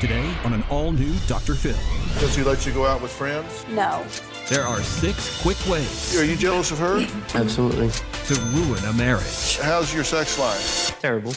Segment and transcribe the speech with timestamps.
[0.00, 1.54] Today on an all new Dr.
[1.54, 1.76] Phil.
[2.20, 3.64] Does he let you go out with friends?
[3.70, 4.04] No.
[4.48, 6.18] There are six quick ways.
[6.18, 7.06] Are you jealous of her?
[7.34, 7.88] Absolutely.
[8.26, 9.58] To ruin a marriage.
[9.62, 11.00] How's your sex life?
[11.00, 11.32] Terrible.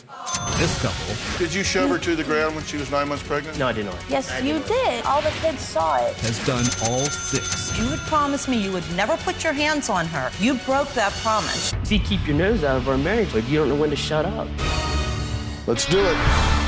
[0.58, 1.16] This couple.
[1.38, 3.58] Did you shove her to the ground when she was nine months pregnant?
[3.60, 3.96] No, I did not.
[4.10, 5.06] Yes, you did.
[5.06, 6.16] All the kids saw it.
[6.18, 7.78] Has done all six.
[7.78, 10.32] You had promised me you would never put your hands on her.
[10.40, 11.74] You broke that promise.
[11.84, 14.26] See, keep your nose out of our marriage, but you don't know when to shut
[14.26, 14.48] up.
[15.68, 16.67] Let's do it.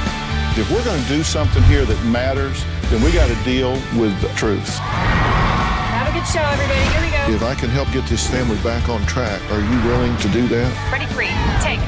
[0.58, 4.20] If we're going to do something here that matters, then we got to deal with
[4.20, 4.68] the truth.
[4.78, 6.82] Have a good show, everybody.
[6.90, 7.36] Here we go.
[7.36, 10.48] If I can help get this family back on track, are you willing to do
[10.50, 10.92] that?
[10.92, 11.30] Ready, three,
[11.62, 11.80] take.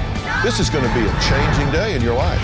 [0.44, 2.40] This is going to be a changing day in your life.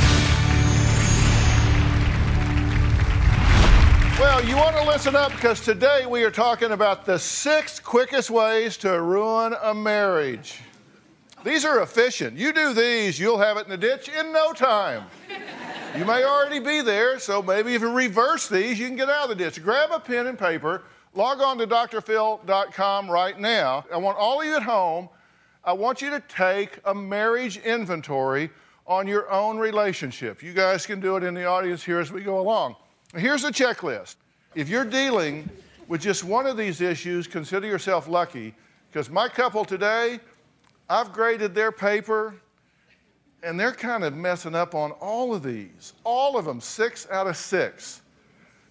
[4.19, 8.31] Well, you want to listen up because today we are talking about the six quickest
[8.31, 10.59] ways to ruin a marriage.
[11.43, 12.35] These are efficient.
[12.35, 15.05] You do these, you'll have it in the ditch in no time.
[15.95, 19.23] You may already be there, so maybe if you reverse these, you can get out
[19.23, 19.63] of the ditch.
[19.63, 20.83] Grab a pen and paper,
[21.15, 23.85] log on to drphil.com right now.
[23.91, 25.09] I want all of you at home,
[25.63, 28.51] I want you to take a marriage inventory
[28.85, 30.43] on your own relationship.
[30.43, 32.75] You guys can do it in the audience here as we go along.
[33.15, 34.15] Here's a checklist.
[34.55, 35.49] If you're dealing
[35.87, 38.53] with just one of these issues, consider yourself lucky
[38.89, 40.19] because my couple today,
[40.89, 42.35] I've graded their paper
[43.43, 45.93] and they're kind of messing up on all of these.
[46.03, 48.01] All of them, six out of six.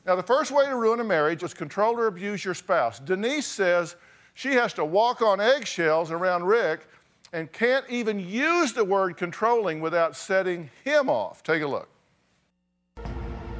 [0.06, 3.00] Now, the first way to ruin a marriage is control or abuse your spouse.
[3.00, 3.96] Denise says
[4.34, 6.86] she has to walk on eggshells around Rick
[7.32, 11.42] and can't even use the word controlling without setting him off.
[11.42, 11.88] Take a look.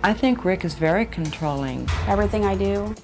[0.03, 1.89] I think Rick is very controlling.
[2.07, 2.95] Everything I do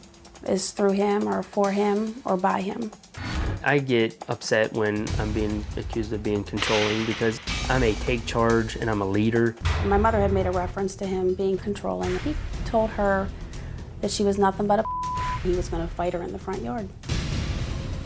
[0.46, 2.92] is through him or for him or by him.
[3.64, 8.74] I get upset when I'm being accused of being controlling because I'm a take charge
[8.74, 9.54] and I'm a leader.
[9.84, 12.18] My mother had made a reference to him being controlling.
[12.20, 12.34] He
[12.64, 13.28] told her
[14.00, 14.84] that she was nothing but a
[15.44, 16.88] he was going to fight her in the front yard.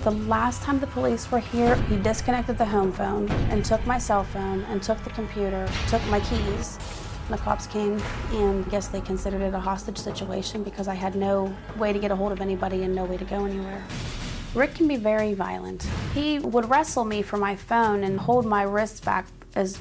[0.03, 3.99] The last time the police were here, he disconnected the home phone and took my
[3.99, 6.79] cell phone and took the computer, took my keys.
[7.31, 8.01] The cops came
[8.31, 11.99] and I guess they considered it a hostage situation because I had no way to
[11.99, 13.83] get a hold of anybody and no way to go anywhere.
[14.57, 15.87] Rick can be very violent.
[16.15, 19.79] He would wrestle me for my phone and hold my wrists back as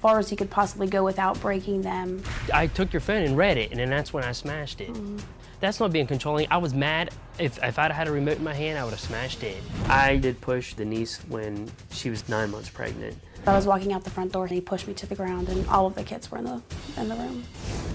[0.00, 2.22] far as he could possibly go without breaking them.
[2.52, 4.88] I took your phone and read it, and then that's when I smashed it.
[4.88, 5.18] Mm-hmm.
[5.60, 6.46] That's not being controlling.
[6.50, 7.10] I was mad.
[7.38, 9.62] If, if I'd had a remote in my hand, I would have smashed it.
[9.88, 13.18] I did push Denise when she was nine months pregnant.
[13.46, 15.68] I was walking out the front door and he pushed me to the ground and
[15.68, 16.62] all of the kids were in the
[16.96, 17.44] in the room.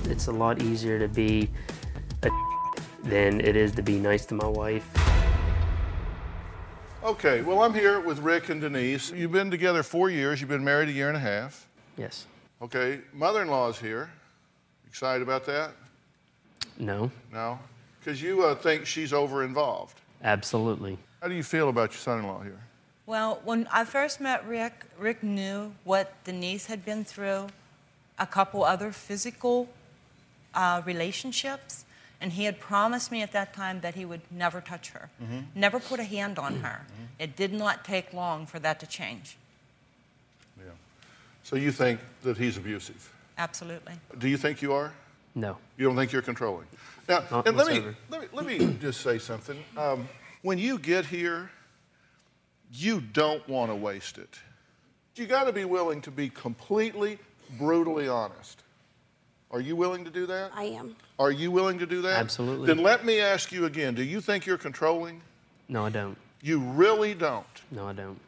[0.06, 1.50] It's a lot easier to be
[2.22, 2.30] a
[3.04, 5.09] than it is to be nice to my wife.
[7.02, 9.12] Okay, well, I'm here with Rick and Denise.
[9.14, 11.66] You've been together four years, you've been married a year and a half.
[11.98, 12.26] Yes.
[12.62, 14.10] Okay, mother in law's here.
[14.86, 15.72] Excited about that?
[16.78, 17.10] No.
[17.32, 17.58] No?
[18.00, 20.02] Because you uh, think she's over involved.
[20.24, 20.98] Absolutely.
[21.22, 22.60] How do you feel about your son in law here?
[23.06, 27.48] Well, when I first met Rick, Rick knew what Denise had been through,
[28.20, 29.70] a couple other physical
[30.54, 31.86] uh, relationships,
[32.22, 35.40] and he had promised me at that time that he would never touch her, Mm-hmm.
[35.56, 36.86] never put a hand on her.
[37.18, 39.38] It did not take long for that to change.
[40.58, 40.72] Yeah.
[41.44, 43.12] So you think that he's abusive?
[43.38, 43.94] Absolutely.
[44.18, 44.92] Do you think you are?
[45.36, 45.58] No.
[45.78, 46.68] You don't think you're controlling?
[47.08, 49.58] Now, Not and let me, let me let me just say something.
[49.78, 50.08] Um,
[50.42, 51.50] when you get here,
[52.72, 54.38] you don't want to waste it.
[55.16, 57.18] You got to be willing to be completely,
[57.58, 58.62] brutally honest.
[59.52, 60.52] Are you willing to do that?
[60.54, 60.96] I am.
[61.20, 62.18] Are you willing to do that?
[62.18, 62.68] Absolutely.
[62.68, 63.94] Then let me ask you again.
[63.94, 65.22] Do you think you're controlling?
[65.68, 66.18] No, I don't.
[66.42, 67.46] You really don't.
[67.72, 68.20] No, I don't.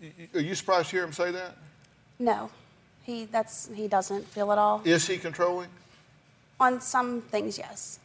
[0.00, 1.56] Y- y- Are you surprised to hear him say that?
[2.20, 2.48] No.
[3.02, 4.80] He that's he doesn't feel it all.
[4.84, 5.68] Is he controlling?
[6.60, 7.98] On some things, yes.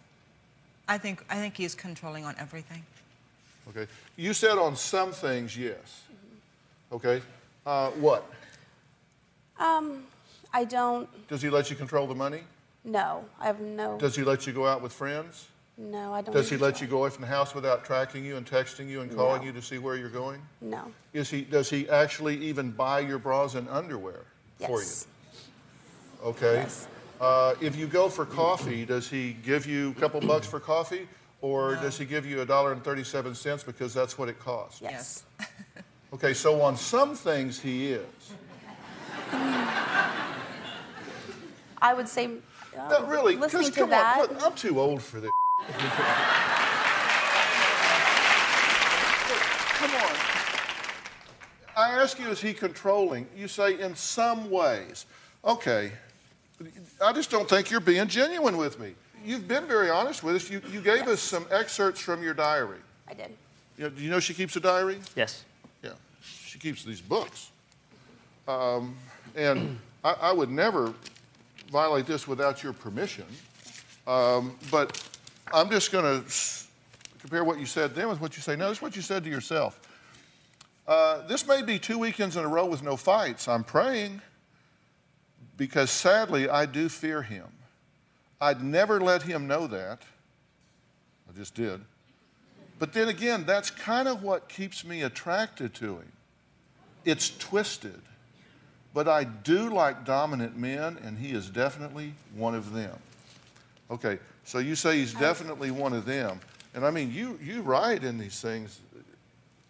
[0.90, 2.84] I think, I think he's controlling on everything.
[3.70, 3.86] Okay.
[4.16, 6.02] You said on some things, yes.
[6.92, 7.22] Okay.
[7.66, 8.26] Uh, what?
[9.60, 10.06] Um,
[10.54, 12.42] I don't Does he let you control the money?
[12.88, 13.26] No.
[13.40, 15.48] I have no Does he let you go out with friends?
[15.78, 18.26] no, I don't Does he enjoy- let you go away from the house without tracking
[18.26, 19.46] you and texting you and calling No.
[19.48, 20.42] you to see where you're going?
[20.62, 20.92] No.
[21.14, 24.26] Is he, does he actually even buy your bras and underwear
[24.60, 24.88] for you?
[24.88, 25.08] Yes.
[26.24, 26.56] Okay.
[26.56, 26.88] Yes.
[27.22, 31.08] Uh, if you go for coffee, does he give you a couple bucks for coffee?
[31.42, 34.82] Or does he give you a dollar and 37 cents because that's what it costs?
[34.82, 35.24] Yes.
[36.14, 38.06] Okay, so on some things he is.
[41.82, 42.30] I would say.
[42.78, 44.18] No, really, listening because to come that.
[44.18, 45.32] on, look, I'm too old for this.
[49.74, 50.16] come on.
[51.76, 53.28] I ask you, is he controlling?
[53.36, 55.06] You say in some ways.
[55.44, 55.92] Okay,
[57.04, 58.94] I just don't think you're being genuine with me.
[59.26, 60.50] You've been very honest with us.
[60.50, 62.80] You, you gave us some excerpts from your diary.
[63.08, 63.32] I did.
[63.78, 65.00] You know, do you know she keeps a diary?
[65.16, 65.44] Yes.
[65.84, 65.92] Yeah,
[66.22, 67.52] she keeps these books.
[68.48, 68.96] Um,
[69.36, 70.94] and I, I would never
[71.70, 73.26] violate this without your permission.
[74.06, 75.02] Um, but
[75.54, 76.32] I'm just going to
[77.20, 78.70] compare what you said then with what you say now.
[78.70, 79.80] This is what you said to yourself.
[80.88, 83.48] Uh, this may be two weekends in a row with no fights.
[83.48, 84.22] I'm praying
[85.58, 87.48] because sadly I do fear him.
[88.40, 90.04] I'd never let him know that.
[91.30, 91.82] I just did.
[92.80, 96.12] But then again, that's kind of what keeps me attracted to him.
[97.04, 98.02] It's twisted.
[98.98, 102.98] But I do like dominant men, and he is definitely one of them.
[103.92, 106.40] Okay, so you say he's definitely one of them.
[106.74, 108.80] And I mean, you, you write in these things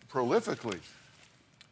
[0.10, 0.80] prolifically.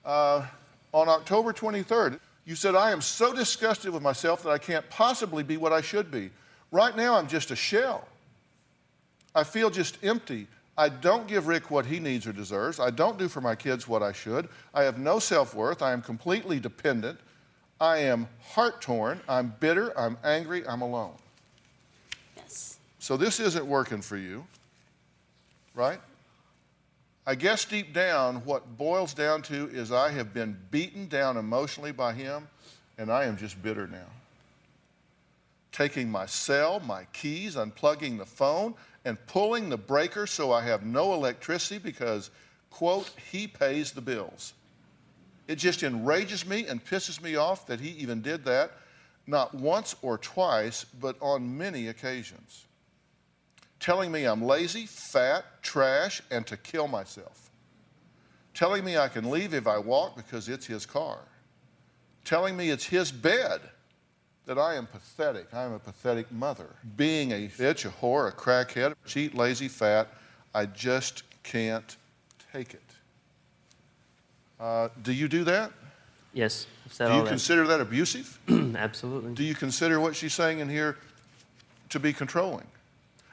[0.03, 0.45] Uh,
[0.91, 5.41] on October 23rd, you said, I am so disgusted with myself that I can't possibly
[5.41, 6.31] be what I should be.
[6.73, 8.05] Right now, I'm just a shell.
[9.33, 10.47] I feel just empty.
[10.77, 12.81] I don't give Rick what he needs or deserves.
[12.81, 14.49] I don't do for my kids what I should.
[14.73, 15.81] I have no self worth.
[15.81, 17.17] I am completely dependent.
[17.79, 19.19] I am heart torn.
[19.27, 19.97] I'm bitter.
[19.99, 20.65] I'm angry.
[20.67, 21.13] I'm alone.
[22.37, 22.77] Yes.
[22.99, 24.45] So this isn't working for you,
[25.73, 25.99] right?
[27.27, 31.91] I guess deep down, what boils down to is I have been beaten down emotionally
[31.91, 32.47] by him,
[32.97, 34.05] and I am just bitter now.
[35.71, 38.75] Taking my cell, my keys, unplugging the phone,
[39.05, 42.29] and pulling the breaker so I have no electricity because,
[42.69, 44.53] quote, he pays the bills.
[45.47, 48.71] It just enrages me and pisses me off that he even did that,
[49.27, 52.65] not once or twice, but on many occasions.
[53.79, 57.51] Telling me I'm lazy, fat, trash, and to kill myself.
[58.53, 61.19] Telling me I can leave if I walk because it's his car.
[62.23, 63.61] Telling me it's his bed
[64.45, 65.53] that I am pathetic.
[65.53, 66.75] I am a pathetic mother.
[66.95, 70.07] Being a bitch, a whore, a crackhead, a cheat, lazy, fat,
[70.53, 71.97] I just can't
[72.53, 72.84] take it.
[74.59, 75.71] Uh, do you do that?
[76.33, 76.67] Yes.
[76.85, 77.29] I've said Do you that.
[77.29, 78.39] consider that abusive?
[78.77, 79.33] Absolutely.
[79.33, 80.97] Do you consider what she's saying in here
[81.89, 82.67] to be controlling?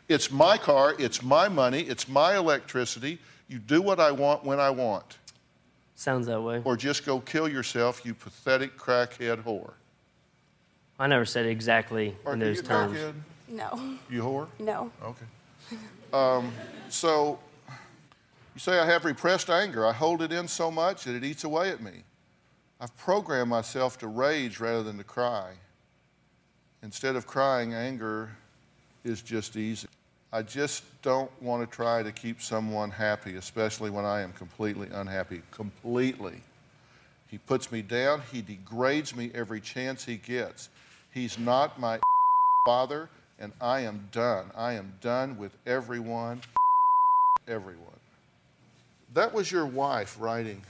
[0.08, 3.18] It's my car, it's my money, it's my electricity.
[3.48, 5.18] You do what I want when I want.
[5.94, 6.60] Sounds that way.
[6.64, 9.72] Or just go kill yourself, you pathetic crackhead whore.
[10.98, 12.96] I never said it exactly Or in do those you terms.
[12.98, 13.12] crackhead?
[13.48, 13.96] No.
[14.10, 14.46] You whore?
[14.58, 14.90] No.
[15.02, 15.78] Okay.
[16.12, 16.52] Um,
[16.88, 17.38] so
[18.54, 19.86] you say I have repressed anger.
[19.86, 22.04] I hold it in so much that it eats away at me.
[22.80, 25.52] I've programmed myself to rage rather than to cry.
[26.82, 28.30] Instead of crying, anger
[29.04, 29.88] is just easy.
[30.32, 34.88] I just don't want to try to keep someone happy, especially when I am completely
[34.92, 35.42] unhappy.
[35.50, 36.40] Completely.
[37.28, 38.22] He puts me down.
[38.32, 40.70] He degrades me every chance he gets.
[41.12, 41.98] He's not my
[42.66, 43.08] father,
[43.38, 44.50] and I am done.
[44.56, 46.40] I am done with everyone,
[47.48, 47.91] everyone.
[49.14, 50.62] That was your wife writing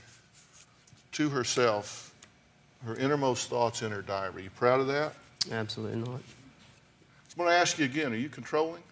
[1.13, 2.13] to herself
[2.85, 4.35] her innermost thoughts in her diary.
[4.35, 5.13] Are you proud of that?
[5.51, 6.09] Absolutely not.
[6.09, 8.83] I'm going to ask you again are you controlling?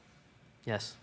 [0.65, 0.95] Yes.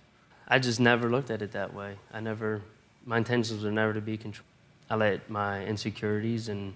[0.49, 1.97] I just never looked at it that way.
[2.12, 2.62] I never,
[3.05, 4.47] my intentions were never to be control.
[4.88, 6.73] I let my insecurities and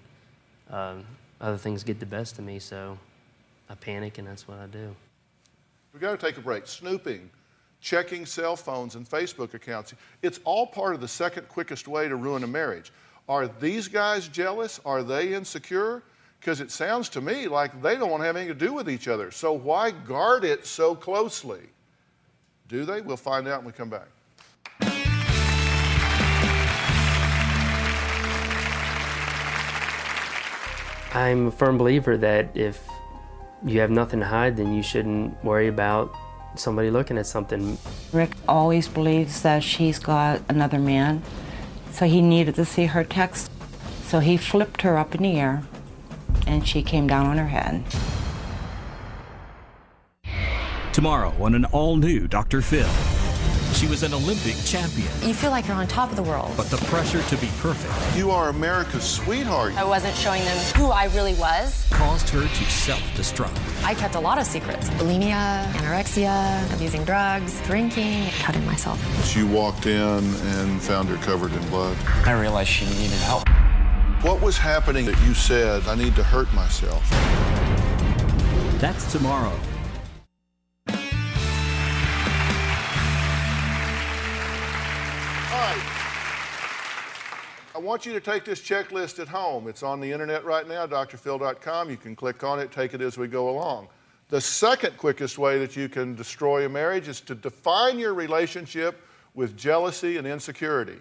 [0.69, 1.05] um,
[1.41, 2.99] other things get the best of me, so
[3.69, 4.95] I panic, and that's what I do.
[5.91, 6.67] We've got to take a break.
[6.67, 7.29] Snooping,
[7.83, 9.93] checking cell phones and Facebook accounts.
[10.21, 12.93] It's all part of the second quickest way to ruin a marriage.
[13.27, 14.79] Are these guys jealous?
[14.85, 16.01] Are they insecure?
[16.39, 18.89] Because it sounds to me like they don't want to have anything to do with
[18.89, 19.31] each other.
[19.31, 21.61] So why guard it so closely?
[22.69, 23.01] Do they?
[23.01, 24.07] We'll find out when we come back.
[31.13, 32.81] I'm a firm believer that if
[33.65, 36.15] you have nothing to hide, then you shouldn't worry about
[36.55, 37.77] somebody looking at something.
[38.11, 41.23] Rick always believes that she's got another man,
[41.91, 43.51] so he needed to see her text.
[44.05, 45.63] So he flipped her up in the air,
[46.45, 47.83] and she came down on her head.
[50.93, 52.61] Tomorrow on an all new Dr.
[52.61, 53.12] Phil.
[53.83, 56.53] She was an Olympic champion, You feel like you're on top of the world.
[56.55, 59.73] but the pressure to be perfect You are America's sweetheart.
[59.75, 61.85] I wasn't showing them who I really was.
[61.91, 63.83] caused her to self-destruct.
[63.83, 68.97] I kept a lot of secrets bulimia, anorexia, abusing drugs, drinking, cutting myself.
[69.27, 71.97] She walked in and found her covered in blood.
[72.25, 73.49] I realized she needed help.
[74.23, 77.03] What was happening that you said, I need to hurt myself?
[78.79, 79.59] That's tomorrow.
[87.75, 89.67] I want you to take this checklist at home.
[89.67, 91.89] It's on the internet right now, drphil.com.
[91.89, 93.87] You can click on it, take it as we go along.
[94.29, 99.01] The second quickest way that you can destroy a marriage is to define your relationship
[99.33, 100.99] with jealousy and insecurity.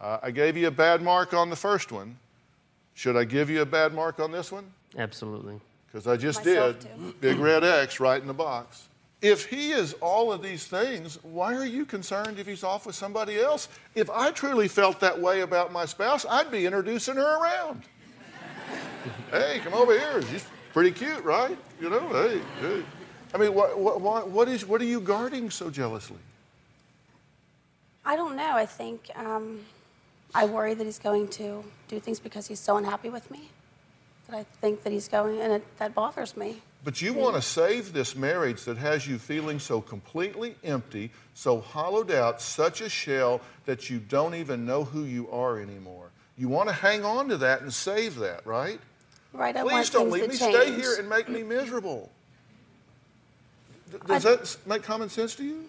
[0.00, 2.18] Uh, I gave you a bad mark on the first one.
[2.94, 4.64] Should I give you a bad mark on this one?
[4.96, 5.60] Absolutely.
[5.86, 7.20] Because I just Myself did.
[7.20, 8.87] Big red X right in the box.
[9.20, 12.94] If he is all of these things, why are you concerned if he's off with
[12.94, 13.68] somebody else?
[13.96, 17.82] If I truly felt that way about my spouse, I'd be introducing her around.
[19.32, 20.22] hey, come over here.
[20.22, 21.58] She's pretty cute, right?
[21.80, 22.84] You know, hey, hey.
[23.34, 26.18] I mean, what, what, what, is, what are you guarding so jealously?
[28.04, 28.52] I don't know.
[28.52, 29.60] I think um,
[30.34, 33.50] I worry that he's going to do things because he's so unhappy with me.
[34.28, 36.62] That I think that he's going, and it, that bothers me.
[36.84, 41.60] But you want to save this marriage that has you feeling so completely empty, so
[41.60, 46.10] hollowed out, such a shell that you don't even know who you are anymore.
[46.36, 48.80] You want to hang on to that and save that, right?
[49.32, 49.56] Right.
[49.56, 50.54] I Please don't leave me change.
[50.54, 52.10] stay here and make me miserable.
[54.06, 55.64] Does that make common sense to you?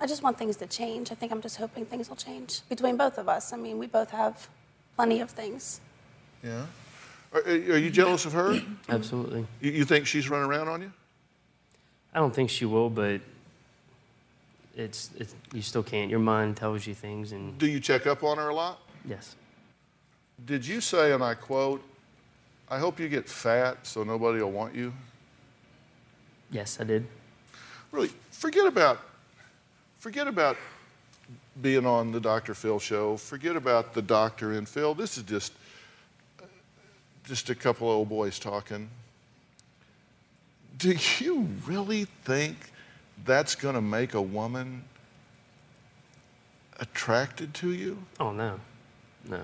[0.00, 1.12] I just want things to change.
[1.12, 3.52] I think I'm just hoping things will change between both of us.
[3.52, 4.48] I mean, we both have
[4.96, 5.80] plenty of things.
[6.42, 6.66] Yeah.
[7.34, 8.60] Are, are you jealous of her?
[8.88, 9.46] Absolutely.
[9.60, 10.92] You, you think she's running around on you?
[12.14, 13.20] I don't think she will, but
[14.76, 16.10] it's, it's you still can't.
[16.10, 18.78] Your mind tells you things, and Do you check up on her a lot?
[19.06, 19.34] yes,
[20.44, 21.82] Did you say, and I quote,
[22.68, 24.92] I hope you get fat so nobody will want you?
[26.50, 27.06] yes, I did.
[27.92, 28.98] Really, forget about
[29.98, 30.56] forget about
[31.62, 32.54] being on the Dr.
[32.54, 33.16] Phil show.
[33.16, 34.94] Forget about the doctor and Phil.
[34.94, 35.52] This is just
[37.24, 38.88] just a couple of old boys talking.
[40.78, 42.56] Do you really think
[43.24, 44.84] that's going to make a woman
[46.80, 47.98] attracted to you?
[48.18, 48.58] Oh no,
[49.28, 49.42] no.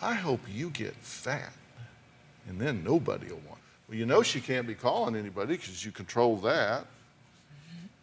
[0.00, 1.52] I hope you get fat,
[2.48, 3.60] and then nobody will want.
[3.88, 6.86] Well, you know she can't be calling anybody because you control that.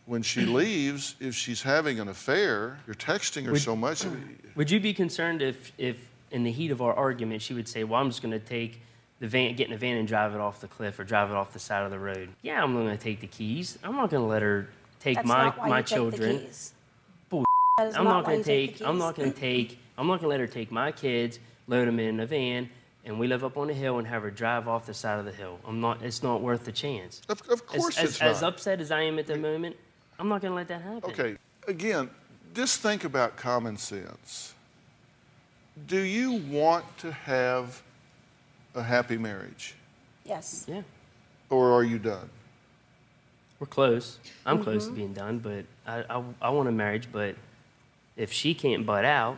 [0.06, 4.06] When she leaves, if she's having an affair, you're texting her Would- so much.
[4.56, 7.84] Would you be concerned if, if in the heat of our argument, she would say,
[7.84, 8.82] "Well, I'm just going to take
[9.20, 11.36] the van, get in the van and drive it off the cliff or drive it
[11.36, 12.30] off the side of the road"?
[12.42, 13.78] Yeah, I'm going to take the keys.
[13.84, 15.96] I'm not going to let her take That's my not why my you take the
[15.96, 16.40] children.
[16.40, 16.74] keys.
[17.30, 17.46] Bull-
[17.80, 18.88] I'm not not going to take take.
[18.88, 19.80] I'm not going to take.
[19.98, 22.70] I'm not going to let her take my kids, load them in a van,
[23.06, 25.26] and we live up on the hill and have her drive off the side of
[25.26, 25.60] the hill.
[25.68, 26.02] I'm not.
[26.02, 27.22] It's not worth the chance.
[27.30, 29.76] Of, of course as, it's as, as upset as I am at the moment,
[30.18, 31.10] I'm not going to let that happen.
[31.12, 32.10] Okay, again,
[32.54, 34.54] just think about common sense.
[35.88, 37.82] Do you want to have
[38.76, 39.76] a happy marriage,
[40.26, 40.66] Yes.
[40.68, 40.82] Yeah.
[41.50, 42.30] or are you done?
[43.60, 44.20] We're close.
[44.46, 44.92] I'm close Mm-hmm.
[44.94, 47.08] to being done, but I, I, I want a marriage.
[47.12, 47.36] But
[48.16, 49.38] if she can't butt out,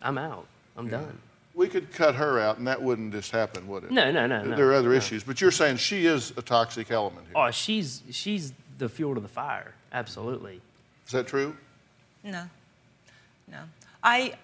[0.00, 0.46] I'm out.
[0.76, 1.18] I'm done.
[1.54, 3.90] We could cut her out, and that wouldn't just happen, would it?
[3.90, 4.54] No, no, no, no.
[4.56, 4.94] There are other no.
[4.94, 7.32] issues, but you're saying she is a toxic element here.
[7.34, 9.74] Oh, she's she's the fuel to the fire.
[9.92, 10.60] Absolutely.
[11.06, 11.56] Is that true?
[12.22, 12.44] No,
[13.50, 13.58] no.
[14.04, 14.34] I,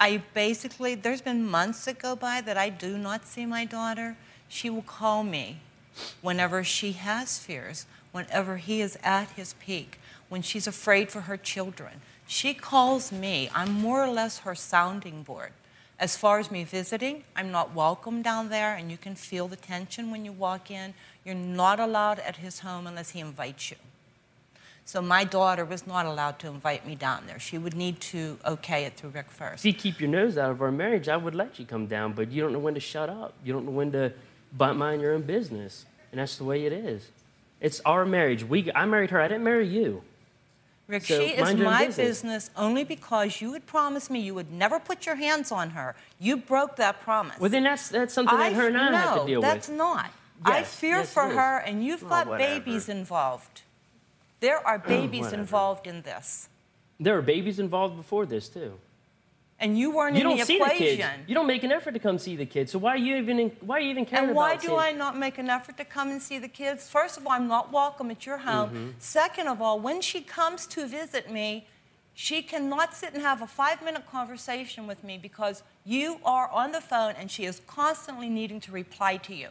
[0.00, 4.16] I basically, there's been months that go by that I do not see my daughter.
[4.48, 5.58] She will call me
[6.22, 11.36] whenever she has fears, whenever he is at his peak, when she's afraid for her
[11.36, 12.00] children.
[12.26, 13.50] She calls me.
[13.54, 15.52] I'm more or less her sounding board.
[15.98, 19.56] As far as me visiting, I'm not welcome down there, and you can feel the
[19.56, 20.94] tension when you walk in.
[21.24, 23.76] You're not allowed at his home unless he invites you.
[24.88, 27.38] So my daughter was not allowed to invite me down there.
[27.38, 29.60] She would need to okay it through Rick first.
[29.60, 32.14] If you keep your nose out of our marriage, I would let you come down,
[32.14, 33.34] but you don't know when to shut up.
[33.44, 34.14] You don't know when to
[34.56, 37.10] butt mind your own business, and that's the way it is.
[37.60, 38.42] It's our marriage.
[38.44, 39.20] We, I married her.
[39.20, 40.02] I didn't marry you.
[40.86, 42.06] Rick, So she is mind your own my business.
[42.22, 42.50] business.
[42.56, 45.96] only because you had promised me you would never put your hands on her.
[46.18, 47.38] You broke that promise.
[47.38, 49.76] Well, then that's that's something that her and I no, have to deal that's with.
[49.76, 50.10] not.
[50.46, 52.60] I fear yes, for her, and you've Oh, got whatever.
[52.60, 53.64] babies involved.
[54.40, 56.48] There are babies involved in this,
[57.00, 58.72] There are babies involved before this too.
[59.60, 60.78] and you weren't You in don't the see equation.
[60.78, 61.28] the kids.
[61.28, 62.70] You don't make an effort to come see the kids.
[62.72, 64.92] So why are you even in, why are you even caring And why do I
[64.92, 66.88] not make an effort to come and see the kids?
[66.88, 68.68] First of all, I'm not welcome at your home.
[68.70, 68.90] Mm-hmm.
[68.98, 71.66] Second of all, when she comes to visit me,
[72.28, 76.72] She cannot sit and have a five minute conversation with me because you are on
[76.72, 79.50] the phone and she is constantly needing to reply to you.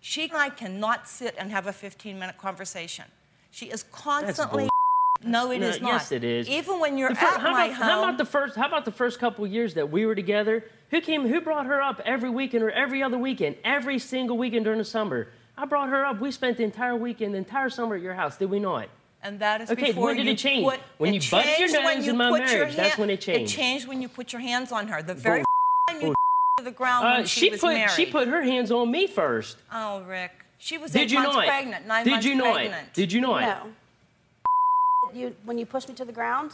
[0.00, 3.04] She and I cannot sit and have a 15 minute conversation.
[3.50, 4.68] She is constantly.
[5.22, 5.88] No, it No, is not.
[5.92, 6.48] Yes, it is.
[6.48, 7.86] Even when you're The fir- at how my about, home.
[7.86, 8.56] How about the first?
[8.56, 10.64] How about the first couple years that we were together?
[10.90, 11.28] Who came?
[11.28, 13.56] Who brought her up every weekend or every other weekend?
[13.62, 15.28] Every single weekend during the summer.
[15.58, 16.20] I brought her up.
[16.20, 18.38] We spent the entire weekend, the entire summer at your house.
[18.38, 18.88] Did we not?
[19.22, 20.64] And that is Okay, before when did you it change?
[20.66, 23.10] Put, When it you butted your nose you in my put your marriage, that's when
[23.10, 23.52] it changed.
[23.52, 25.02] It changed when you put your hands on her.
[25.02, 25.44] The very
[25.88, 26.14] time you Bull-
[26.56, 27.90] to the ground Uh, when she, she put married.
[27.90, 29.58] she put her hands on me first.
[29.70, 30.39] Oh, Rick.
[30.60, 31.46] She was Did eight you months not?
[31.46, 32.54] pregnant, nine Did months you not?
[32.54, 32.92] pregnant.
[32.92, 33.40] Did you not?
[33.40, 33.72] No.
[35.14, 36.52] You, when you pushed me to the ground?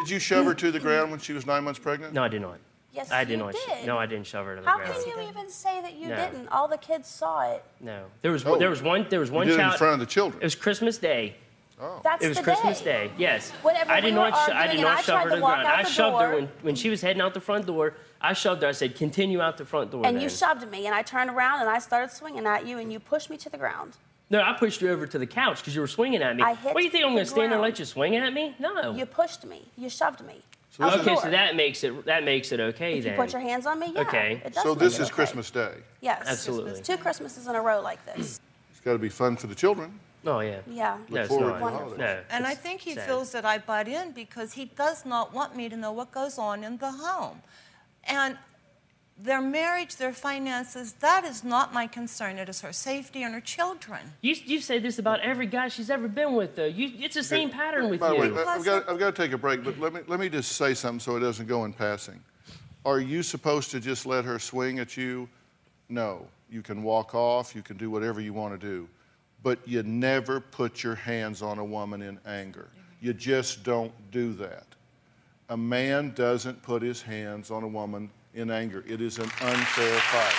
[0.00, 2.12] Did you shove her to the ground when she was nine months pregnant?
[2.12, 2.58] No, I did not.
[2.92, 3.54] Yes, I did you not.
[3.56, 3.86] sh- did.
[3.86, 4.92] No, I didn't shove her to the How ground.
[4.92, 6.16] How can you even say that you No.
[6.16, 6.48] didn't?
[6.48, 7.64] All the kids saw it.
[7.80, 8.58] No, there was Oh.
[8.58, 10.42] there was one there was You one did it in front of the children.
[10.42, 11.36] It was Christmas Day.
[11.80, 12.00] Oh.
[12.04, 13.06] That's it was the Christmas day.
[13.06, 13.12] Day.
[13.16, 13.50] Yes.
[13.62, 14.34] Whenever I did we not.
[14.34, 15.66] sh- I did not shove her to to the ground.
[15.66, 17.94] I the shoved her when when she was heading out the front door.
[18.20, 18.68] I shoved her.
[18.68, 20.22] I said, "Continue out the front door." And then.
[20.22, 23.00] you shoved me, and I turned around and I started swinging at you, and you
[23.00, 23.96] pushed me to the ground.
[24.30, 26.42] No, I pushed you over to the couch because you were swinging at me.
[26.42, 27.04] I hit what do you think?
[27.04, 28.54] I'm going to stand there and let you swing at me?
[28.60, 28.94] No.
[28.94, 29.62] You pushed me.
[29.76, 30.42] You shoved me.
[30.78, 31.22] out the okay, door.
[31.22, 33.14] so that makes it that makes it okay If then.
[33.14, 34.02] you put your hands on me, yeah.
[34.02, 34.40] Okay.
[34.44, 35.14] It does So this is okay.
[35.14, 35.74] Christmas Day.
[36.00, 36.22] Yes.
[36.26, 36.80] Absolutely.
[36.80, 38.40] Two Christmases in a row like this.
[38.70, 40.00] It's got to be fun for the children.
[40.24, 40.60] Oh yeah.
[40.66, 40.96] Yeah.
[41.10, 41.84] No, it's forward not.
[41.84, 41.98] to the.
[41.98, 42.20] No.
[42.30, 43.06] And I think he sad.
[43.06, 46.38] feels that I butt in because he does not want me to know what goes
[46.38, 47.42] on in the home.
[48.04, 48.36] And
[49.22, 52.38] their marriage, their finances, that is not my concern.
[52.38, 54.00] It is her safety and her children.
[54.22, 56.64] You you say this about every guy she's ever been with though.
[56.64, 58.34] You it's the same pattern with By the you.
[58.34, 60.52] way, I've got, I've got to take a break, but let me, let me just
[60.52, 62.20] say something so it doesn't go in passing.
[62.86, 65.28] Are you supposed to just let her swing at you?
[65.88, 66.26] No.
[66.50, 68.88] You can walk off, you can do whatever you want to do,
[69.42, 72.68] but you never put your hands on a woman in anger.
[73.00, 74.66] You just don't do that.
[75.50, 78.84] A man doesn't put his hands on a woman in anger.
[78.86, 80.34] It is an unfair fight.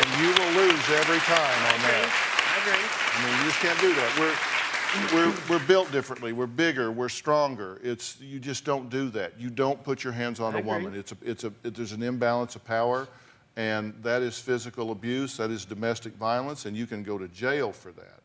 [0.00, 2.08] And you will lose every time on that.
[2.48, 2.86] I agree.
[3.12, 4.10] I mean, you just can't do that.
[4.18, 6.32] We're, we're, we're built differently.
[6.32, 6.90] We're bigger.
[6.90, 7.78] We're stronger.
[7.82, 9.38] It's, you just don't do that.
[9.38, 10.72] You don't put your hands on I a agree.
[10.72, 10.94] woman.
[10.98, 13.08] It's a, it's a, it, there's an imbalance of power,
[13.56, 15.36] and that is physical abuse.
[15.36, 18.20] That is domestic violence, and you can go to jail for that.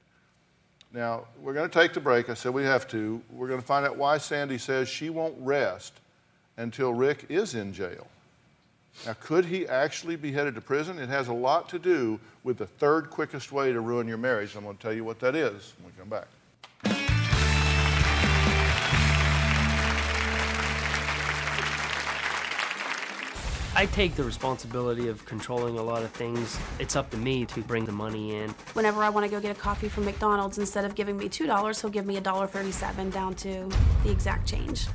[0.91, 2.29] Now, we're going to take the break.
[2.29, 3.21] I said we have to.
[3.31, 5.93] We're going to find out why Sandy says she won't rest
[6.57, 8.07] until Rick is in jail.
[9.05, 10.97] Now, could he actually be headed to prison?
[10.99, 14.55] It has a lot to do with the third quickest way to ruin your marriage.
[14.55, 16.27] I'm going to tell you what that is when we come back.
[23.79, 26.59] I take the responsibility of controlling a lot of things.
[26.79, 28.49] It's up to me to bring the money in.
[28.73, 31.79] Whenever I want to go get a coffee from McDonald's, instead of giving me $2,
[31.79, 33.69] he'll give me $1.37 down to
[34.03, 34.87] the exact change.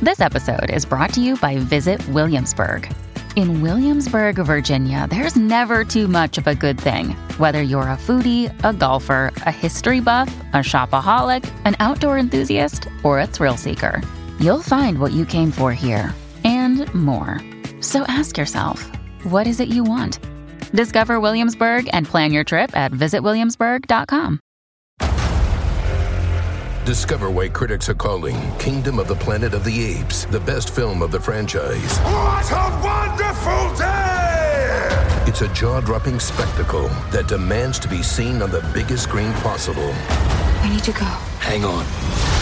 [0.00, 2.94] This episode is brought to you by Visit Williamsburg.
[3.34, 7.08] In Williamsburg, Virginia, there's never too much of a good thing.
[7.38, 13.18] Whether you're a foodie, a golfer, a history buff, a shopaholic, an outdoor enthusiast, or
[13.18, 14.00] a thrill seeker,
[14.38, 16.14] you'll find what you came for here
[16.90, 17.40] and more.
[17.80, 18.90] So ask yourself,
[19.24, 20.18] what is it you want?
[20.72, 24.40] Discover Williamsburg and plan your trip at visitwilliamsburg.com.
[26.84, 31.00] Discover why critics are calling Kingdom of the Planet of the Apes the best film
[31.00, 31.98] of the franchise.
[31.98, 34.32] What a wonderful day!
[35.28, 39.94] It's a jaw dropping spectacle that demands to be seen on the biggest screen possible.
[40.64, 41.06] We need to go.
[41.38, 42.41] Hang on.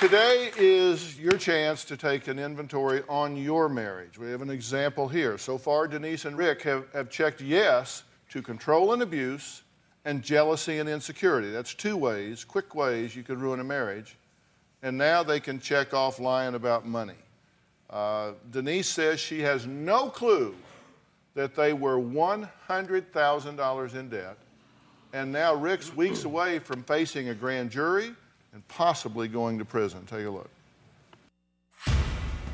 [0.00, 4.16] Today is your chance to take an inventory on your marriage.
[4.16, 5.36] We have an example here.
[5.38, 9.64] So far, Denise and Rick have, have checked yes to control and abuse
[10.04, 11.50] and jealousy and insecurity.
[11.50, 14.16] That's two ways, quick ways you could ruin a marriage.
[14.84, 17.18] And now they can check off lying about money.
[17.90, 20.54] Uh, Denise says she has no clue
[21.34, 24.36] that they were $100,000 in debt
[25.12, 28.14] And now Rick's weeks away from facing a grand jury
[28.58, 30.04] and possibly going to prison.
[30.06, 30.50] Take a look.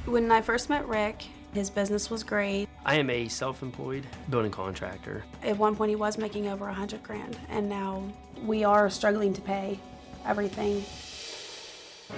[0.05, 2.69] When I first met Rick, his business was great.
[2.85, 5.25] I am a self-employed building contractor.
[5.43, 8.03] At one point, he was making over a hundred grand, and now
[8.45, 9.79] we are struggling to pay
[10.27, 10.85] everything.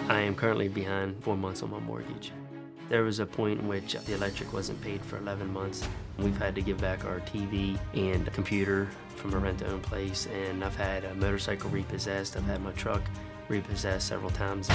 [0.08, 2.32] I am currently behind four months on my mortgage.
[2.88, 5.86] There was a point in which the electric wasn't paid for 11 months.
[6.18, 10.76] We've had to give back our TV and computer from a rent-to-own place, and I've
[10.76, 12.36] had a motorcycle repossessed.
[12.36, 13.02] I've had my truck
[13.48, 14.68] repossessed several times.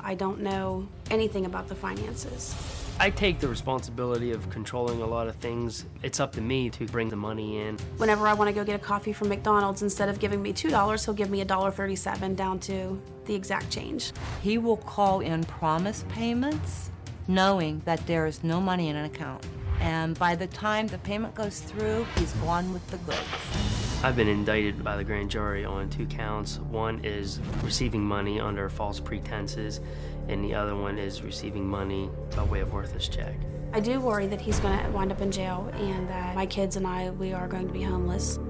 [0.00, 2.54] I don't know anything about the finances.
[2.98, 5.86] I take the responsibility of controlling a lot of things.
[6.02, 7.78] It's up to me to bring the money in.
[7.96, 11.04] Whenever I want to go get a coffee from McDonald's, instead of giving me $2,
[11.04, 14.12] he'll give me $1.37 down to the exact change.
[14.42, 16.90] He will call in promise payments
[17.28, 19.46] knowing that there is no money in an account.
[19.80, 23.81] And by the time the payment goes through, he's gone with the goods.
[24.04, 26.58] I've been indicted by the grand jury on two counts.
[26.58, 29.80] One is receiving money under false pretenses,
[30.26, 33.36] and the other one is receiving money by way of worthless check.
[33.72, 36.74] I do worry that he's going to wind up in jail and that my kids
[36.74, 38.40] and I, we are going to be homeless.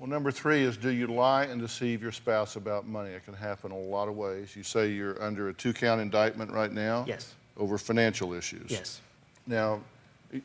[0.00, 3.10] Well, number three is do you lie and deceive your spouse about money?
[3.10, 4.56] It can happen a lot of ways.
[4.56, 7.04] You say you're under a two count indictment right now?
[7.06, 7.36] Yes.
[7.56, 8.68] Over financial issues?
[8.68, 9.00] Yes.
[9.46, 9.80] Now,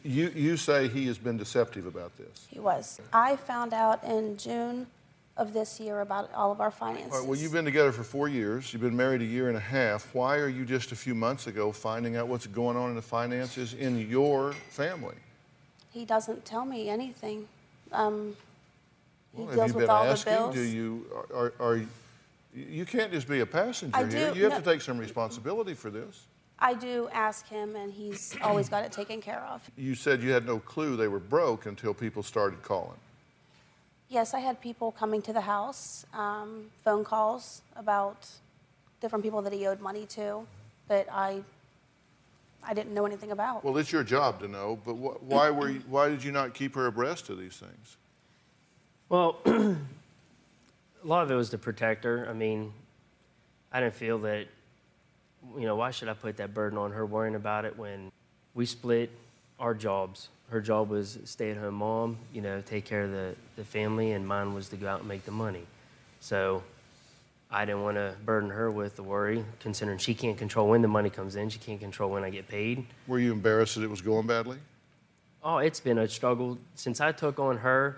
[0.03, 2.47] you, you say he has been deceptive about this.
[2.49, 2.99] He was.
[3.11, 4.87] I found out in June
[5.35, 7.11] of this year about all of our finances.
[7.11, 8.71] All right, well, you've been together for four years.
[8.71, 10.13] You've been married a year and a half.
[10.13, 13.01] Why are you just a few months ago finding out what's going on in the
[13.01, 15.15] finances in your family?
[15.91, 17.47] He doesn't tell me anything.
[17.91, 18.35] Um,
[19.35, 20.33] he Well, deals have you with been all asking?
[20.33, 20.55] the bills.
[20.55, 21.87] Do you are, are, are you,
[22.55, 24.31] you can't just be a passenger I here.
[24.31, 24.59] do- You have no.
[24.59, 26.21] to take some responsibility for this.
[26.63, 29.69] I do ask him, and he's always got it taken care of.
[29.77, 32.97] You said you had no clue they were broke until people started calling.
[34.07, 38.29] Yes, I had people coming to the house, um, phone calls about
[39.01, 40.47] different people that he owed money to
[40.87, 41.43] that I,
[42.63, 43.63] I didn't know anything about.
[43.63, 46.53] Well, it's your job to know, but wh- why were you, why did you not
[46.53, 47.97] keep her abreast of these things?
[49.09, 49.75] Well, a
[51.03, 52.27] lot of it was to protect her.
[52.29, 52.71] I mean,
[53.71, 54.47] I didn't feel that,
[55.57, 58.11] you know, why should I put that burden on her worrying about it when
[58.53, 59.11] we split
[59.59, 60.29] our jobs?
[60.49, 64.11] Her job was stay at home mom, you know, take care of the, the family,
[64.11, 65.65] and mine was to go out and make the money.
[66.19, 66.63] So
[67.49, 70.87] I didn't want to burden her with the worry, considering she can't control when the
[70.87, 72.85] money comes in, she can't control when I get paid.
[73.07, 74.57] Were you embarrassed that it was going badly?
[75.43, 77.97] Oh, it's been a struggle since I took on her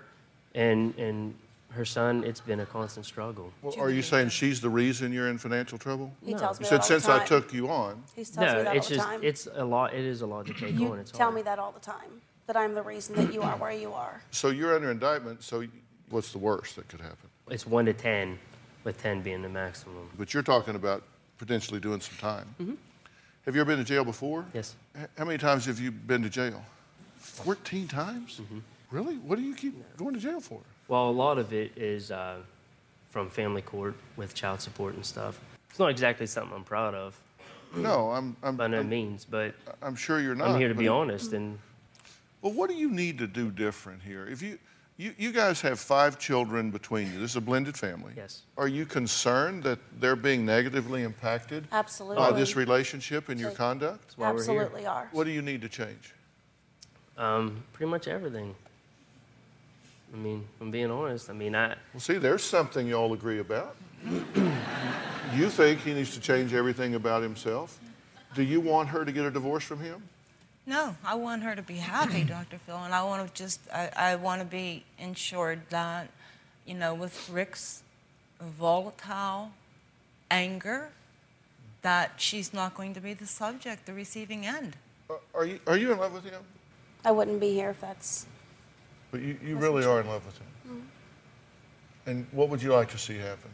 [0.56, 1.36] and and
[1.76, 2.24] her son.
[2.24, 3.52] It's been a constant struggle.
[3.62, 6.12] Well, are you saying she's the reason you're in financial trouble?
[6.26, 8.02] He tells You me said that all the since I took you on.
[8.16, 9.20] He tells no, me that it's all the just time.
[9.24, 9.94] it's a lot.
[9.94, 11.00] It is a lot to take you on.
[11.00, 11.36] It's tell hard.
[11.36, 14.22] me that all the time, that I'm the reason that you are where you are.
[14.32, 15.44] So you're under indictment.
[15.44, 15.66] So
[16.10, 17.30] what's the worst that could happen?
[17.50, 18.40] It's one to ten,
[18.84, 20.10] with ten being the maximum.
[20.18, 21.04] But you're talking about
[21.38, 22.48] potentially doing some time.
[22.60, 22.78] Mhm.
[23.46, 24.46] Have you ever been to jail before?
[24.54, 24.76] Yes.
[25.18, 26.64] How many times have you been to jail?
[27.20, 28.40] 14 times?
[28.42, 28.60] Mm-hmm.
[28.92, 29.16] Really?
[29.18, 30.62] What do you keep going to jail for?
[30.88, 32.38] Well, a lot of it is uh,
[33.10, 35.40] from family court with child support and stuff.
[35.70, 37.20] It's not exactly something I'm proud of.
[37.76, 38.38] No, I'm.
[38.44, 40.50] I'm by no I'm- means, but I'm sure you're not.
[40.50, 41.60] I'm here to be honest, and
[42.42, 44.28] Well, what do you need to do different here?
[44.28, 44.58] If you,
[44.98, 47.20] you, you guys have five children between you.
[47.20, 48.14] This is a blended family.
[48.16, 48.44] Yes.
[48.58, 52.18] Are you concerned that they're being negatively impacted Absolutely.
[52.18, 54.14] by this relationship and your conduct?
[54.16, 54.62] why we're here.
[54.62, 55.10] Absolutely are.
[55.12, 56.14] What do you need to change?
[57.18, 58.56] um, pretty much everything.
[60.16, 61.30] I mean, if I'm being honest.
[61.30, 63.76] I mean, I Well, see, there's something you all agree about.
[65.36, 67.78] you think he needs to change everything about himself.
[68.34, 70.02] Do you want her to get a divorce from him?
[70.66, 72.58] No, I want her to be happy, Dr.
[72.60, 76.10] Phil, and I want to just, I, I want to be ensured that,
[76.66, 77.84] you know, with Rick's
[78.40, 79.52] volatile
[80.32, 80.90] anger,
[81.82, 84.78] that she's not going to be the subject, the receiving end.
[85.10, 86.42] Are- Are you, are you in love with him?
[87.04, 88.26] I wouldn't be here if that's.
[89.12, 90.48] But you, you really are in love with him.
[90.68, 90.82] Mm.
[92.08, 93.50] And what would you like to see happen?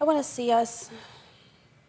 [0.00, 0.90] I want to see us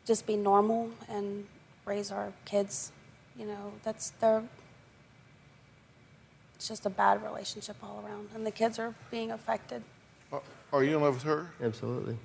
[0.05, 1.45] just be normal and
[1.85, 2.91] raise our kids.
[3.37, 4.43] You know, that's their.
[6.55, 9.83] It's just a bad relationship all around, and the kids are being affected.
[10.31, 11.51] Are- Are you in love with her?
[11.61, 12.17] absolutely.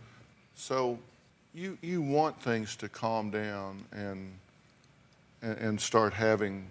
[0.54, 0.98] So
[1.54, 4.32] you, you want things to calm down and,
[5.42, 6.66] and, and start having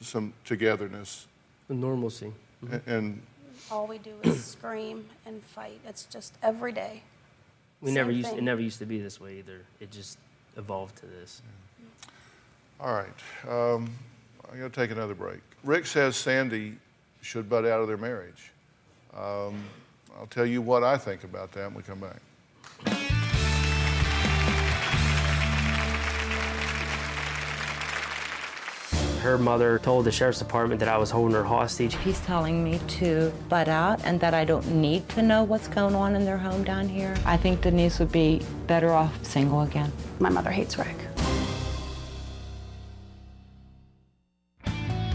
[0.00, 1.26] some togetherness.
[1.68, 2.32] The normalcy.
[2.70, 3.22] A- And
[3.70, 5.80] All we do is scream and fight.
[5.86, 7.02] It's just every day.
[7.80, 8.32] We never Same used.
[8.34, 9.60] It never used to be this way either.
[9.80, 10.18] It just
[10.56, 11.42] evolved to this.
[12.80, 13.48] All right.
[13.48, 13.90] Um,
[14.50, 15.40] I'm going to take another break.
[15.64, 16.76] Rick says Sandy
[17.22, 18.50] should butt out of their marriage.
[19.16, 19.62] Um,
[20.18, 22.20] I'll tell you what I think about that when we come back.
[29.24, 31.96] Her mother told the sheriff's department that I was holding her hostage.
[32.04, 35.94] He's telling me to butt out and that I don't need to know what's going
[35.94, 37.16] on in their home down here.
[37.24, 39.90] I think Denise would be better off single again.
[40.18, 40.96] My mother hates Rick.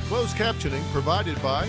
[0.07, 1.67] Closed captioning provided by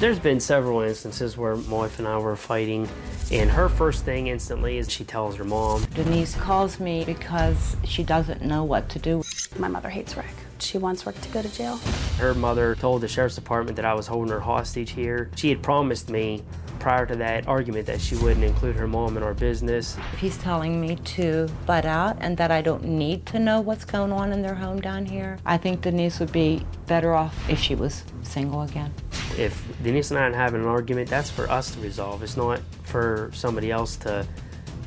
[0.00, 2.88] There's been several instances where my wife and I were fighting,
[3.30, 5.84] and her first thing instantly is she tells her mom.
[5.94, 9.22] Denise calls me because she doesn't know what to do.
[9.58, 10.32] My mother hates Rick.
[10.58, 11.76] She wants Rick to go to jail.
[12.16, 15.30] Her mother told the sheriff's department that I was holding her hostage here.
[15.36, 16.44] She had promised me
[16.80, 19.96] prior to that argument that she wouldn't include her mom in our business.
[20.18, 24.10] He's telling me to butt out and that I don't need to know what's going
[24.10, 25.38] on in their home down here.
[25.44, 28.92] I think Denise would be better off if she was single again.
[29.38, 32.22] If Denise and I are having an argument, that's for us to resolve.
[32.22, 34.26] It's not for somebody else to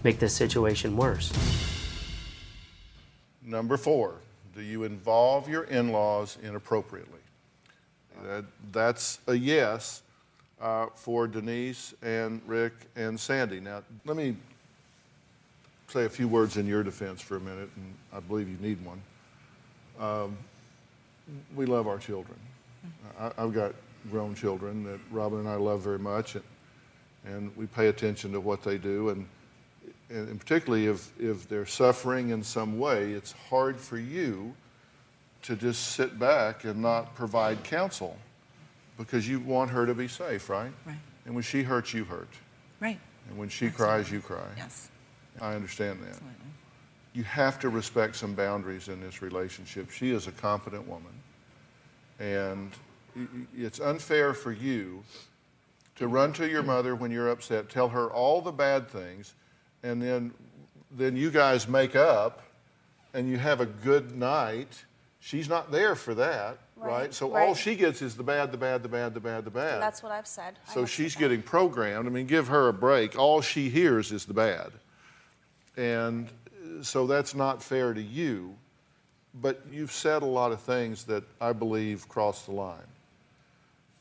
[0.03, 1.31] make this situation worse.
[3.45, 4.15] Number four,
[4.55, 7.19] do you involve your in laws inappropriately?
[8.23, 10.01] That, that's a yes
[10.63, 13.59] uh, for Denise and Rick and Sandy.
[13.59, 14.35] Now, let me
[15.89, 18.83] say a few words in your defense for a minute, and I believe you need
[18.83, 19.01] one.
[19.99, 20.37] Um,
[21.53, 22.39] we love our children.
[23.19, 23.73] I, I've got
[24.09, 26.43] grown children that Robin and I love very much, and,
[27.25, 29.09] and we pay attention to what they do.
[29.09, 29.27] And,
[30.09, 34.55] and particularly if, if they're suffering in some way, it's hard for you
[35.41, 38.17] to just sit back and not provide counsel
[38.97, 40.71] because you want her to be safe, right?
[40.85, 40.97] Right.
[41.25, 42.29] And when she hurts, you hurt.
[42.79, 42.99] Right.
[43.29, 44.45] And when she cries, you cry.
[44.57, 44.89] Yes.
[45.41, 46.09] I understand that.
[46.09, 46.37] Absolutely.
[47.13, 49.91] You have to respect some boundaries in this relationship.
[49.91, 51.13] She is a competent woman.
[52.19, 52.71] And
[53.55, 55.03] it's unfair for you
[55.95, 59.35] to run to your mother when you're upset, tell her all the bad things,
[59.83, 60.33] and then,
[60.91, 62.41] then you guys make up
[63.13, 64.85] and you have a good night.
[65.19, 67.01] She's not there for that, right?
[67.01, 69.51] Right, So all she gets is the bad, the bad, the bad, the bad, the
[69.51, 69.81] bad.
[69.81, 70.59] That's what I've said.
[70.73, 72.07] So she's getting programmed.
[72.07, 73.17] I mean, give her a break.
[73.17, 74.71] All she hears is the bad.
[75.77, 78.55] And uh, so that's not fair to you.
[79.35, 82.79] But you've said a lot of things that I believe cross the line.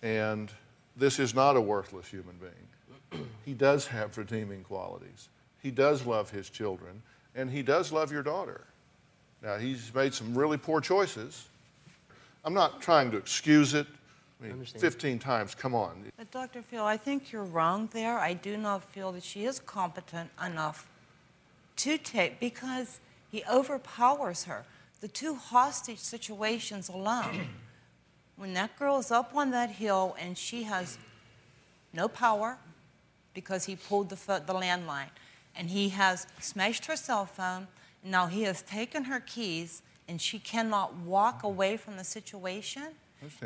[0.03, 0.51] And
[0.97, 3.27] this is not a worthless human being.
[3.45, 5.29] he does have redeeming qualities.
[5.63, 7.03] He does love his children,
[7.35, 8.67] and he does love your daughter.
[9.43, 11.49] Now, he's made some really poor choices.
[12.45, 13.87] I'm not trying to excuse it.
[14.41, 16.11] I mean, 15 times, come on.
[16.17, 16.63] But Dr.
[16.63, 18.19] Phil, I think you're wrong there.
[18.19, 20.91] I do not feel that she is competent enough
[21.77, 22.99] to take because
[23.31, 24.65] he overpowers her.
[25.01, 27.49] The two hostage situations alone,
[28.37, 30.99] when that girl is up on that hill and she has
[31.93, 32.59] no power
[33.35, 35.11] because he pulled the, pho- the landline
[35.55, 37.69] and he has smashed her cell phone,
[38.05, 42.89] now he has taken her keys and she cannot walk away from the situation.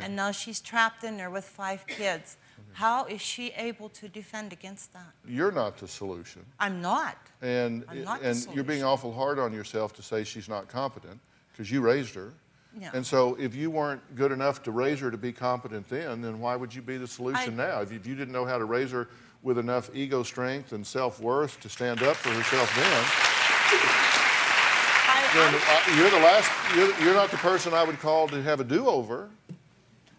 [0.01, 2.39] And now she's trapped in there with five kids.
[2.73, 5.13] How is she able to defend against that?
[5.27, 6.45] You're not the solution.
[6.59, 7.17] I'm not.
[7.43, 11.21] And, I'm not and you're being awful hard on yourself to say she's not competent
[11.53, 12.33] because you raised her.
[12.79, 12.91] Yeah.
[12.93, 16.39] And so if you weren't good enough to raise her to be competent then, then
[16.41, 17.81] why would you be the solution I- now?
[17.81, 19.09] If you, if you didn't know how to raise her
[19.43, 24.06] with enough ego strength and self worth to stand up for herself then,
[25.35, 28.61] then uh, you're the last, you're, you're not the person I would call to have
[28.61, 29.29] a do over.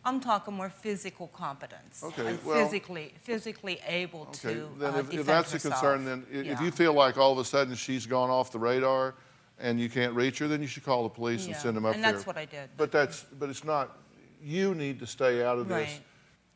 [0.05, 2.01] I'm talking more physical competence.
[2.03, 6.05] Okay, I'm well- physically, physically able Okay, to then uh, if, if that's a concern,
[6.05, 6.61] then if Yeah.
[6.61, 9.15] you feel like all of a sudden she's gone off the radar
[9.59, 11.95] and you can't reach her, then you should call the police and send them up
[11.95, 12.13] and there.
[12.13, 12.69] that's what I did.
[12.77, 13.97] But that's, but it's not,
[14.41, 15.89] you need to stay out of this.
[15.89, 16.01] Right.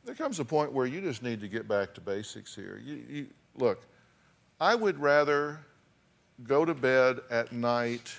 [0.05, 2.81] There comes a point where you just need to get back to basics here.
[2.83, 3.83] You, you, look,
[4.59, 5.59] I would rather
[6.43, 8.13] go to bed at night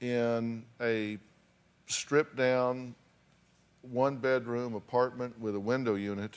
[0.00, 1.18] in a
[1.86, 2.94] stripped down,
[3.82, 6.34] one bedroom apartment with a window unit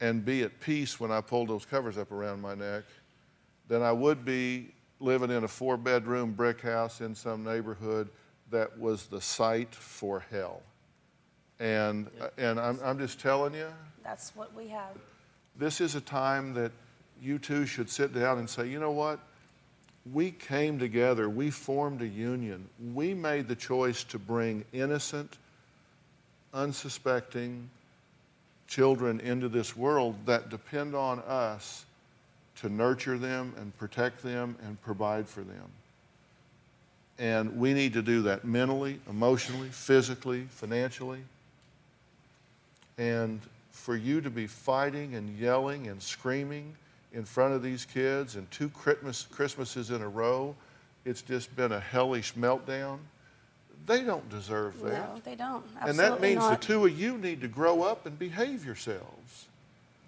[0.00, 2.84] and be at peace when I pulled those covers up around my neck
[3.68, 4.68] than I would be
[5.00, 8.08] living in a four bedroom brick house in some neighborhood
[8.50, 10.62] that was the site for hell.
[11.58, 13.68] And, uh, and I'm, I'm just telling you,
[14.04, 14.94] That's what we have.
[15.58, 16.70] this is a time that
[17.20, 19.18] you two should sit down and say, you know what?
[20.12, 25.36] We came together, we formed a union, we made the choice to bring innocent,
[26.54, 27.68] unsuspecting
[28.68, 31.84] children into this world that depend on us
[32.56, 35.70] to nurture them and protect them and provide for them.
[37.18, 41.20] And we need to do that mentally, emotionally, physically, financially.
[42.98, 43.40] And
[43.70, 46.74] for you to be fighting and yelling and screaming
[47.16, 50.54] in front of these kids and two Christmas, Christmases in a row,
[51.06, 52.98] it's just been a hellish meltdown.
[53.86, 55.14] They don't deserve that.
[55.14, 55.64] No, they don't.
[55.80, 56.60] and that means not.
[56.60, 59.46] the two of you need to grow up and behave yourselves.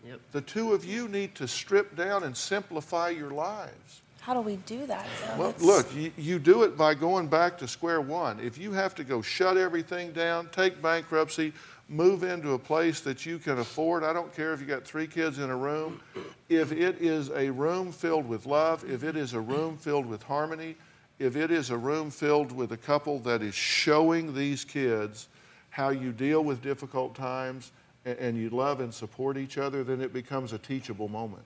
[0.07, 0.21] Yep.
[0.33, 4.03] The two of you need to strip down and simplify your lives.
[4.21, 5.07] How do we do that?
[5.27, 5.37] Though?
[5.39, 8.39] Well, It's- look, you, you do it by going back to square one.
[8.41, 11.55] If you have to go shut everything down, take bankruptcy,
[11.89, 15.07] move into a place that you can afford, I don't care if you got three
[15.07, 16.01] kids in a room,
[16.49, 20.23] if it is a room filled with love, if it is a room filled with
[20.23, 20.77] harmony,
[21.19, 25.29] if it is a room filled with a couple that is showing these kids
[25.71, 27.73] how you deal with difficult times
[28.05, 31.45] and, you love and support each other, then it becomes a teachable moment.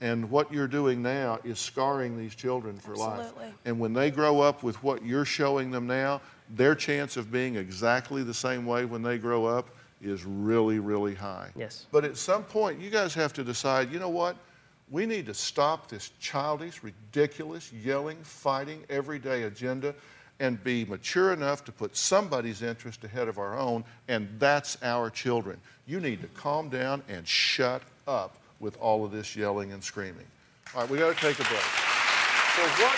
[0.00, 3.20] And what you're doing now is scarring these children for life.
[3.20, 3.54] Absolutely.
[3.64, 7.56] And when they grow up with what you're showing them now, their chance of being
[7.56, 9.68] exactly the same way when they grow up
[10.00, 11.50] is really, really high.
[11.56, 11.86] Yes.
[11.90, 14.36] But at some point, you guys have to decide you know what?
[14.90, 19.94] We need to stop this childish, ridiculous, yelling, fighting, everyday agenda
[20.40, 25.10] and be mature enough to put somebody's interest ahead of our own, and that's our
[25.10, 25.60] children.
[25.86, 30.26] You need to calm down and shut up with all of this yelling and screaming.
[30.74, 31.60] All right, we got to take a break.
[31.60, 32.96] So, what,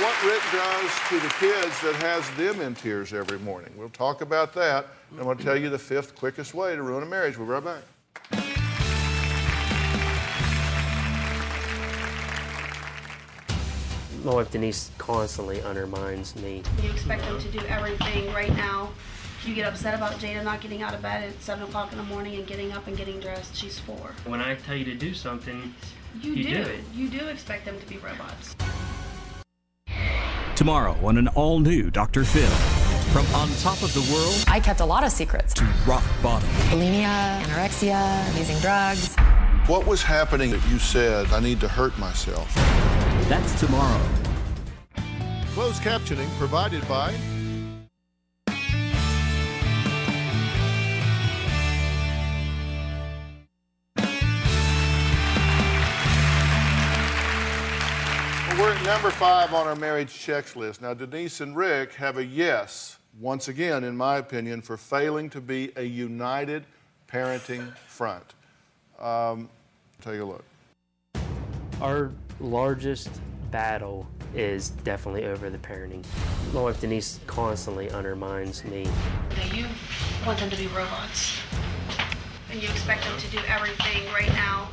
[0.00, 3.72] what Rick does to the kids that has them in tears every morning?
[3.76, 4.86] We'll talk about that.
[5.10, 7.36] And I'm going to tell you the fifth quickest way to ruin a marriage.
[7.36, 7.82] We'll be right back.
[14.24, 16.62] My wife Denise constantly undermines me.
[16.82, 18.90] You expect them to do everything right now.
[19.44, 22.04] You get upset about Jada not getting out of bed at 7 o'clock in the
[22.04, 23.56] morning and getting up and getting dressed.
[23.56, 24.14] She's four.
[24.26, 25.74] When I tell you to do something,
[26.20, 26.64] You, You do.
[26.64, 26.80] do it.
[26.94, 28.54] You do expect them to be robots.
[30.56, 32.24] Tomorrow on an all new Dr.
[32.24, 32.50] Phil.
[33.12, 35.54] From on top of the world I kept a lot of secrets.
[35.54, 36.48] to rock bottom.
[36.68, 39.16] Bulimia, anorexia, abusing drugs.
[39.66, 42.52] What was happening that you said, I need to hurt myself?
[43.28, 44.04] That's tomorrow.
[45.54, 47.14] Closed captioning provided by
[58.90, 60.82] number five on our marriage checks list.
[60.82, 65.40] Now, Denise and Rick have a yes, once again, in my opinion, for failing to
[65.40, 66.64] be a united
[67.08, 68.34] parenting front.
[68.98, 69.48] Um,
[70.00, 70.44] take a look.
[71.80, 73.10] Our largest
[73.52, 76.04] battle is definitely over the parenting.
[76.52, 78.88] My wife Denise constantly undermines me.
[79.36, 79.66] Now, you
[80.26, 81.38] want them to be robots.
[82.50, 84.68] And you expect them to do everything right now.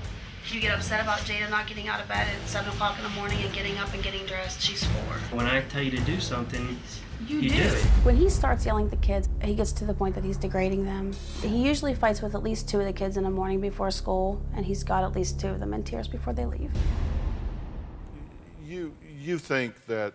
[0.52, 3.10] You get upset about Jada not getting out of bed at 7 o'clock in the
[3.10, 4.62] morning and getting up and getting dressed.
[4.62, 5.14] She's four.
[5.38, 6.78] When I tell you to do something,
[7.28, 7.56] You, You do.
[7.58, 7.84] do it.
[8.04, 10.86] When he starts yelling at the kids, he gets to the point that he's degrading
[10.86, 11.12] them.
[11.42, 14.42] He usually fights with at least two of the kids in the morning before school,
[14.56, 16.72] and he's got at least two of them in tears before they leave.
[18.64, 20.14] You, you think that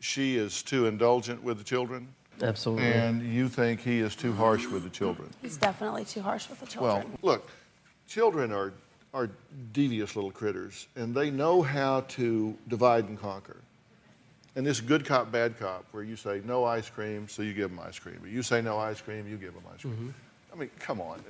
[0.00, 2.08] she is too indulgent with the children?
[2.42, 2.92] Absolutely.
[2.92, 5.30] And you think he is too harsh with the children?
[5.40, 7.06] He's definitely too harsh with the children.
[7.22, 7.48] Well, look,
[8.08, 8.72] children are,
[9.14, 9.28] are
[9.72, 13.56] devious little critters, and they know how to divide and conquer.
[14.56, 17.70] And this good cop, bad cop, where you say no ice cream, so you give
[17.70, 18.18] them ice cream.
[18.22, 19.94] Or you say no ice cream, you give them ice cream.
[19.94, 20.10] Mm-hmm.
[20.52, 21.22] I mean, come on.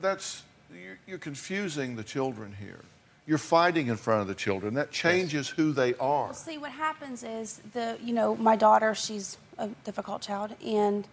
[0.00, 2.80] That's, you're, you're confusing the children here.
[3.26, 4.74] You're fighting in front of the children.
[4.74, 6.26] That changes who they are.
[6.26, 11.06] Well, see, what happens is the, you know, my daughter, she's a difficult child, and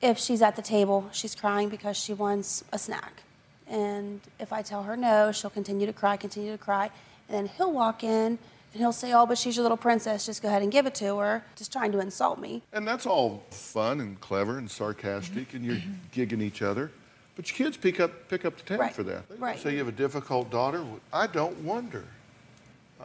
[0.00, 3.22] if she's at the table, she's crying because she wants a snack.
[3.70, 6.90] And if I tell her no, she'll continue to cry, continue to cry.
[7.28, 8.36] And then he'll walk in
[8.72, 10.26] and he'll say, Oh, but she's your little princess.
[10.26, 11.44] Just go ahead and give it to her.
[11.56, 12.62] Just trying to insult me.
[12.72, 15.78] And that's all fun and clever and sarcastic, and you're
[16.14, 16.90] gigging each other.
[17.36, 19.22] But your kids pick up, pick up the tab Right, for that.
[19.38, 19.58] right.
[19.58, 20.84] Say you have a difficult daughter.
[21.12, 22.04] I don't wonder.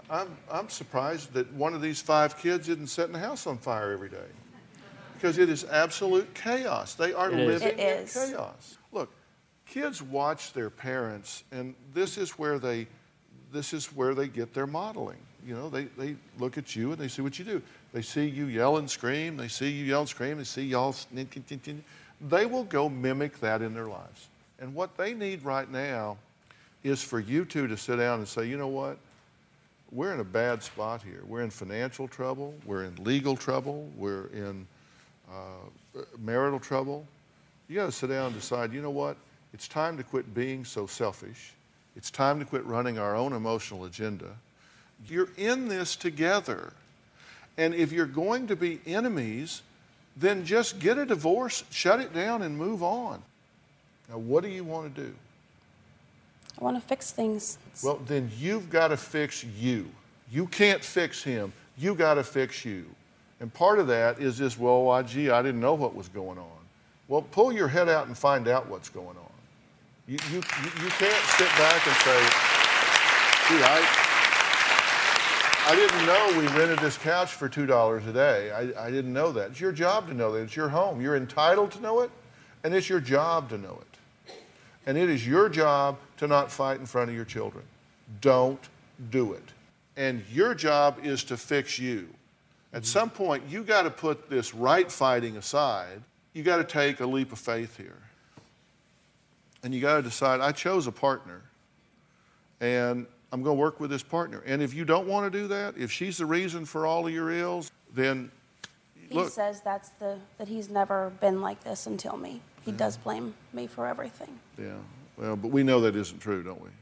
[0.10, 3.92] I'm, I'm surprised that one of these five kids isn't setting the house on fire
[3.92, 4.18] every day.
[5.14, 6.96] Because it is absolute chaos.
[6.96, 7.62] They are It is.
[7.64, 8.16] living It is.
[8.16, 8.78] in chaos.
[9.68, 12.88] Kids watch their parents, and this is where they,
[13.52, 15.18] this is where they get their modeling.
[15.46, 17.62] You know, they, they look at you and they see what you do.
[17.94, 19.38] They see you yell and scream.
[19.38, 20.38] They see you yell and scream.
[20.38, 20.96] They see y'all.
[22.22, 24.28] They will go mimic that in their lives.
[24.60, 26.18] And what they need right now
[26.84, 28.98] is for you two to sit down and say, you know what?
[29.92, 31.22] We're in a bad spot here.
[31.28, 32.56] We're in financial trouble.
[32.66, 33.90] We're in legal trouble.
[33.96, 34.66] We're in
[35.30, 37.06] uh, marital trouble.
[37.68, 39.16] You got to sit down and decide, you know what?
[39.56, 41.54] It's time to quit being so selfish
[41.96, 44.36] It's time to quit running our own emotional agenda.
[45.08, 46.74] You're in this together.
[47.58, 49.62] And if you're going to be enemies,
[50.18, 53.24] then just get a divorce, shut it down, and move on.
[54.10, 55.16] Now, what do you want to do?
[56.60, 57.58] I want to fix things.
[57.82, 59.90] Well, then you've got to fix you.
[60.30, 61.54] You can't fix him.
[61.78, 62.84] You got to fix you.
[63.40, 66.40] And part of that is this, well, why, gee, I didn't know what was going
[66.40, 66.60] on.
[67.08, 69.25] Well, pull your head out and find out what's going on.
[70.08, 72.20] You, you, you can't sit back and say,
[73.48, 74.06] gee, I,
[75.68, 78.52] I didn't know we rented this couch for $2 a day.
[78.52, 79.50] I, I didn't know that.
[79.50, 80.44] It's your job to know that.
[80.44, 81.02] It's your home.
[81.02, 82.12] You're entitled to know it,
[82.64, 84.34] and it's your job to know it.
[84.86, 87.64] And it is your job to not fight in front of your children.
[88.22, 88.62] Don't
[89.10, 89.54] do it.
[89.98, 92.08] And your job is to fix you.
[92.74, 92.86] At mm-hmm.
[92.86, 96.04] some point, you got to put this right fighting aside.
[96.34, 97.98] You got to take a leap of faith here.
[99.66, 101.42] And you got to decide I chose a partner,
[102.62, 104.44] and I'm going to work with this partner.
[104.46, 107.12] And if you don't want to do that, if she's the reason for all of
[107.12, 108.30] your ills, then
[109.10, 109.32] He look.
[109.32, 112.42] says that's the that he's never been like this until me.
[112.64, 114.40] He does blame me for everything.
[114.60, 114.74] Yeah.
[115.18, 116.70] Well, but we know that isn't true, don't we?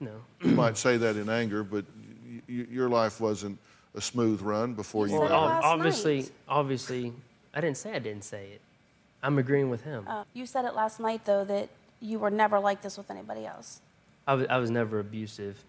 [0.00, 0.12] No.
[0.42, 1.84] You might say that in anger, but
[2.24, 3.58] y- y- your life wasn't
[3.94, 5.70] a smooth run before you Well, got ob- here.
[5.72, 7.12] obviously, obviously,
[7.52, 8.60] I didn't say I didn't say it.
[9.22, 10.04] I'm agreeing with him.
[10.06, 11.68] Uh, you said it last night though that
[12.00, 13.80] you were never like this with anybody else.
[14.26, 15.62] I was, I was never abusive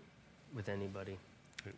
[0.54, 1.18] with anybody.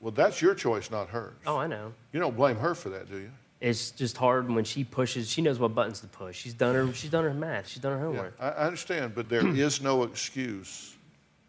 [0.02, 1.34] Well, that's your choice, not hers.
[1.46, 1.94] Oh, I know.
[2.14, 3.32] You don't blame her for that, do you?
[3.62, 5.30] It's just hard when she pushes.
[5.30, 6.38] She knows what buttons to push.
[6.38, 6.92] She's done her.
[6.94, 7.68] She's done her math.
[7.68, 8.36] She's done her Yeah, homework.
[8.40, 10.96] I, I understand, but there is no excuse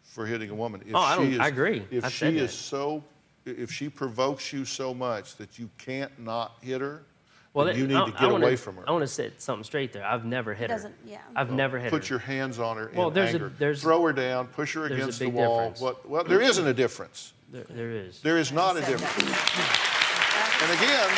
[0.03, 0.81] for hitting a woman.
[0.87, 1.83] If Oh, I she don't- is, I agree.
[1.89, 2.57] If I've she is that.
[2.57, 3.03] so,
[3.45, 7.01] if she provokes you so much that you can't not hit her,
[7.53, 8.83] Well, then you need I- to get wanna, away from her.
[8.87, 10.03] I want to set something straight there.
[10.03, 10.75] I've never hit her.
[10.75, 11.19] doesn't- yeah.
[11.35, 11.99] I've never hit Put her.
[12.01, 14.81] Put your hands on her Well, in there's a- there's- Throw her down, push her
[14.81, 15.57] there's a against the big wall.
[15.59, 15.81] difference.
[15.81, 17.33] What, well, there isn't a difference.
[17.51, 18.21] There, there is.
[18.21, 19.03] There is not a difference.
[20.63, 21.09] And again,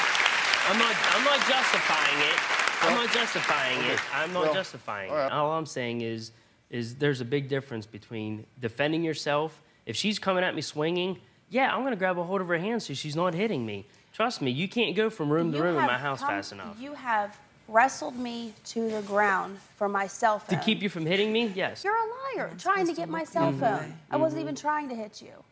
[0.68, 0.96] I'm not.
[1.16, 2.40] I'm not justifying it.
[2.84, 4.00] I'm not justifying it.
[4.14, 5.28] I'm not Well, justifying all right.
[5.28, 5.32] it.
[5.32, 6.32] All I'm saying is,
[6.70, 9.62] is there's a big difference between defending yourself.
[9.86, 11.20] If she's coming at me swinging,
[11.50, 13.88] yeah, I'm gonna grab a hold of her hand so she's not hitting me.
[14.16, 16.54] Trust me, you can't go from room to You room in my house come- fast
[16.54, 16.78] enough.
[16.80, 17.38] You have
[17.68, 20.58] wrestled me to the ground for my cell phone.
[20.58, 21.84] To keep you from hitting me, yes.
[21.84, 23.94] You're a liar, trying to get my cell phone.
[24.10, 24.44] I wasn't Mhm.
[24.44, 25.44] even trying to hit you.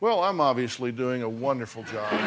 [0.00, 2.10] well, I'm obviously doing a wonderful job.
[2.12, 2.20] Um,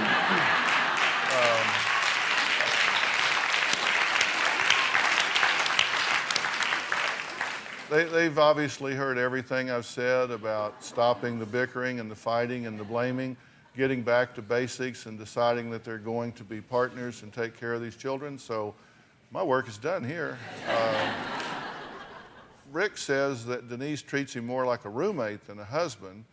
[7.89, 12.79] They, they've obviously heard everything I've said about stopping the bickering and the fighting and
[12.79, 13.37] the blaming,
[13.75, 17.73] getting back to basics and deciding that they're going to be partners and take care
[17.73, 18.37] of these children.
[18.37, 18.75] So
[19.31, 20.37] my work is done here.
[20.67, 21.13] Uh,
[22.71, 26.25] Rick says that Denise treats him more like a roommate than a husband.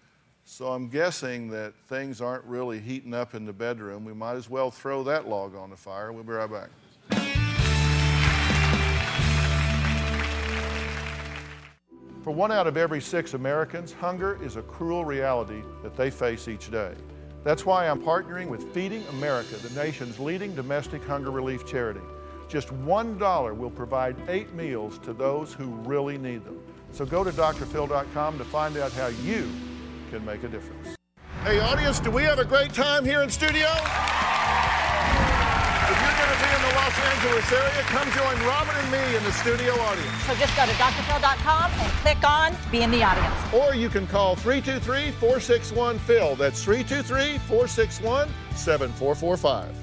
[0.45, 4.05] So I'm guessing that things aren't really heating up in the bedroom.
[4.05, 6.13] We might as well throw that log on the fire.
[6.13, 6.71] We'll be right back.
[12.23, 16.49] For one out of every six Americans, hunger is a cruel reality that they face
[16.49, 16.95] each day.
[17.43, 22.01] That's why I'm partnering with Feeding America, the nation's leading domestic hunger relief charity.
[22.49, 26.61] Just $1 will provide eight meals to those who really need them.
[26.93, 29.49] So go to drphil.com to find out how you
[30.11, 30.97] can make a difference.
[31.45, 33.69] Hey, audience, do we have a great time here in studio?
[36.81, 40.25] Los Angeles area, come join Robin and me in the studio audience.
[40.27, 43.37] So just go to drphil.com and click on Be in the Audience.
[43.53, 46.37] Or you can call 323 461 Phil.
[46.37, 49.75] That's 323 461 7445.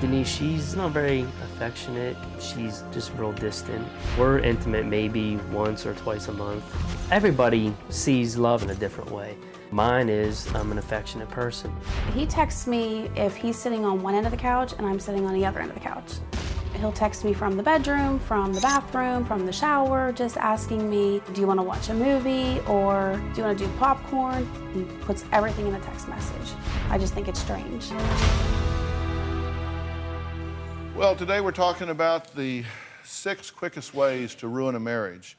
[0.00, 2.16] Denise, she's not very affectionate.
[2.40, 3.86] She's just real distant.
[4.18, 6.64] We're intimate maybe once or twice a month.
[7.12, 9.36] Everybody sees love in a different way.
[9.72, 11.74] Mine is I'm an affectionate person.
[12.12, 15.24] He texts me if he's sitting on one end of the couch and I'm sitting
[15.24, 16.12] on the other end of the couch.
[16.74, 21.22] He'll text me from the bedroom, from the bathroom, from the shower, just asking me,
[21.32, 24.46] do you want to watch a movie or do you want to do popcorn?
[24.74, 26.54] He puts everything in a text message.
[26.90, 27.90] I just think it's strange.
[30.94, 32.64] Well, today we're talking about the
[33.04, 35.38] six quickest ways to ruin a marriage.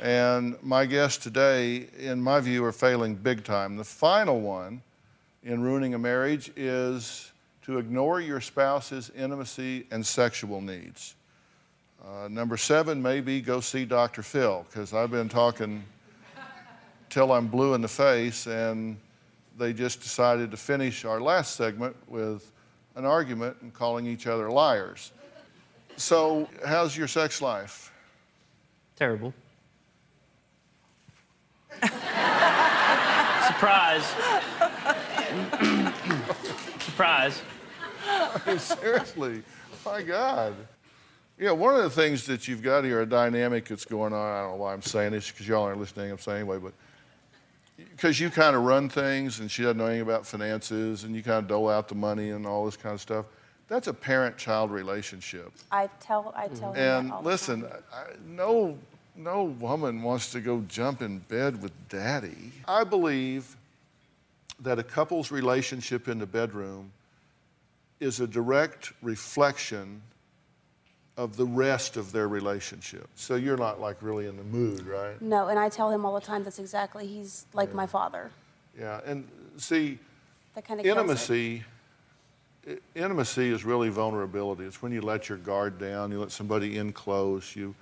[0.00, 3.76] And my guests today, in my view, are failing big time.
[3.76, 4.80] The final one
[5.42, 7.32] in ruining a marriage is
[7.62, 11.16] to ignore your spouse's intimacy and sexual needs.
[12.06, 14.22] Uh, number seven may be go see Dr.
[14.22, 15.82] Phil, because I've been talking
[17.10, 18.96] till I'm blue in the face, and
[19.58, 22.52] they just decided to finish our last segment with
[22.94, 25.10] an argument and calling each other liars.
[25.96, 27.92] So, how's your sex life?
[28.94, 29.34] Terrible.
[33.46, 34.04] Surprise.
[36.80, 37.42] Surprise.
[38.06, 39.42] I mean, seriously,
[39.84, 40.54] my God.
[41.38, 44.40] Yeah, one of the things that you've got here, a dynamic that's going on, I
[44.42, 46.72] don't know why I'm saying this because y'all aren't listening, I'm saying anyway, but
[47.76, 51.22] because you kind of run things and she doesn't know anything about finances and you
[51.22, 53.26] kind of dole out the money and all this kind of stuff.
[53.68, 55.52] That's a parent-child relationship.
[55.70, 58.76] I tell I tell him And that all the listen, I, no,
[59.18, 62.52] no woman wants to go jump in bed with daddy.
[62.66, 63.56] I believe
[64.60, 66.92] that a couple's relationship in the bedroom
[68.00, 70.00] is a direct reflection
[71.16, 73.08] of the rest of their relationship.
[73.16, 75.20] So you're not like really in the mood, right?
[75.20, 78.30] No, and I tell him all the time that's exactly he's like my father.
[78.78, 79.98] Yeah, and see,
[80.54, 81.64] That kind of intimacy
[82.94, 86.92] intimacy is really vulnerability it's when you let your guard down you let somebody in
[86.92, 87.74] close you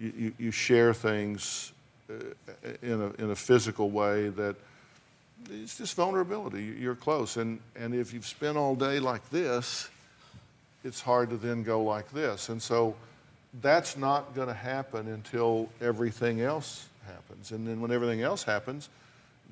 [0.00, 1.72] you, you, share things
[2.10, 2.14] uh,
[2.82, 4.56] in, a, in a physical way that
[5.50, 6.62] it's just vulnerability.
[6.62, 7.36] You- you're close.
[7.36, 9.88] And, and if you've spent all day like this
[10.82, 12.48] it's hard to then go like this.
[12.48, 12.94] And so
[13.60, 17.52] that's not going to happen until everything else happens.
[17.52, 18.88] And then when everything else happens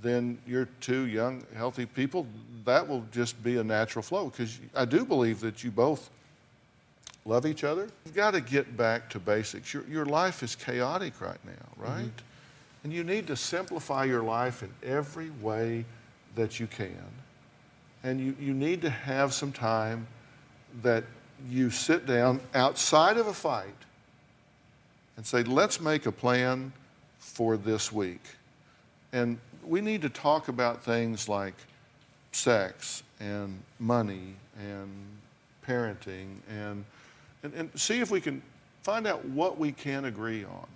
[0.02, 2.26] then you're two young, healthy people.
[2.64, 4.26] That will just be a natural flow.
[4.30, 6.10] Because I do believe that you both
[7.28, 7.88] love each other.
[8.06, 9.72] You've got to get back to basics.
[9.74, 11.82] Your, your life is chaotic right now, mm-hmm.
[11.82, 12.22] right?
[12.82, 15.84] And you need to simplify your life in every way
[16.34, 17.04] that you can.
[18.02, 20.06] And you, you need to have some time
[20.82, 21.04] that
[21.48, 23.74] you sit down outside of a fight
[25.16, 26.72] and say, let's make a plan
[27.18, 28.22] for this week.
[29.12, 31.54] And we need to talk about things like
[32.32, 34.88] sex and money and
[35.66, 36.84] parenting and,
[37.42, 38.42] and, and see if we can
[38.82, 40.66] find out what we can agree on.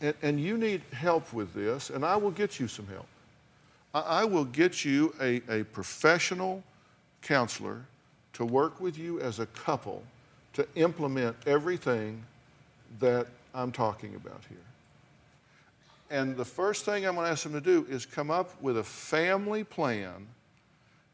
[0.00, 3.06] And, and you need help with this, and I will get you some help.
[3.94, 6.62] I, I will get you a, a professional
[7.22, 7.84] counselor
[8.34, 10.02] to work with you as a couple
[10.54, 12.22] to implement everything
[13.00, 14.58] that I'm talking about here.
[16.10, 18.78] And the first thing I'm going to ask them to do is come up with
[18.78, 20.26] a family plan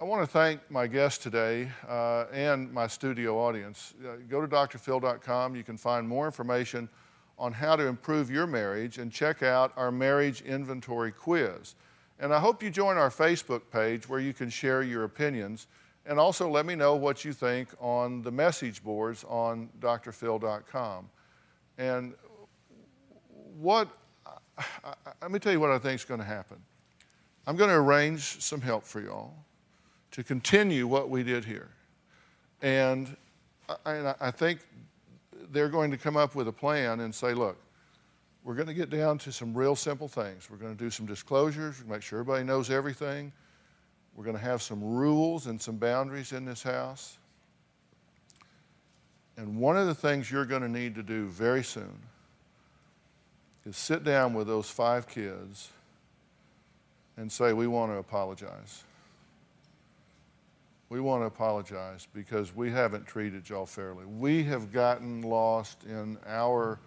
[0.00, 3.94] I want to thank my guest today uh, and my studio audience.
[4.04, 5.56] Uh, go to drphil.com.
[5.56, 6.90] You can find more information
[7.38, 11.74] on how to improve your marriage and check out our marriage inventory quiz.
[12.20, 15.66] And I hope you join our Facebook page where you can share your opinions
[16.06, 21.08] and also let me know what you think on the message boards on drphil.com.
[21.78, 22.14] And
[23.58, 23.88] what,
[24.56, 26.58] I, I, let me tell you what I think is going to happen.
[27.46, 29.34] I'm going to arrange some help for y'all
[30.12, 31.70] to continue what we did here.
[32.62, 33.16] And
[33.68, 34.60] I, and I- I think
[35.50, 37.56] they're going to come up with a plan and say, look,
[38.44, 40.48] we're going to get down to some real simple things.
[40.50, 43.32] We're going to do some disclosures, make sure everybody knows everything.
[44.14, 47.16] We're going to have some rules and some boundaries in this house.
[49.36, 51.98] And one of the things you're going to need to do very soon
[53.66, 55.70] is sit down with those five kids
[57.16, 58.84] and say, we want to apologize.
[60.90, 64.04] We want to apologize because we haven't treated y'all fairly.
[64.04, 66.78] We have gotten lost in our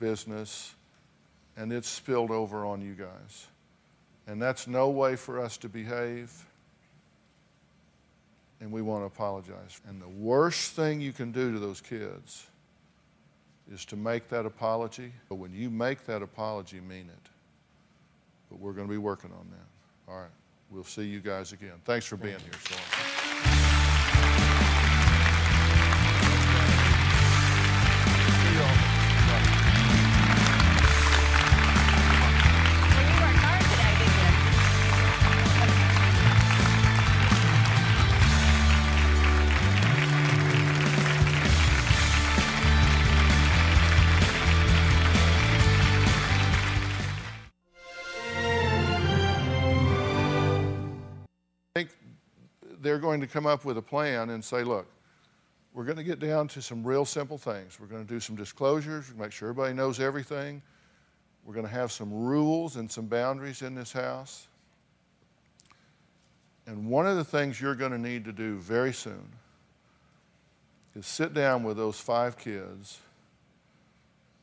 [0.00, 0.74] business
[1.58, 3.46] and it's spilled over on you guys.
[4.26, 6.32] And that's no way for us to behave.
[8.60, 9.80] And we want to apologize.
[9.88, 12.46] And the worst thing you can do to those kids
[13.72, 15.12] is to make that apology.
[15.28, 17.30] But when you make that apology, mean it.
[18.50, 20.12] But we're going to be working on that.
[20.12, 20.30] All right.
[20.70, 21.80] We'll see you guys again.
[21.84, 23.27] Thanks for being here,
[51.86, 52.78] Storm.
[52.82, 54.86] they're going to come up with a plan and say, look,
[55.74, 57.78] we're going to get down to some real simple things.
[57.80, 60.62] We're going to do some disclosures, make sure everybody knows everything.
[61.44, 64.48] We're going to have some rules and some boundaries in this house.
[66.66, 69.26] And one of the things you're going to need to do very soon
[70.94, 72.98] is sit down with those five kids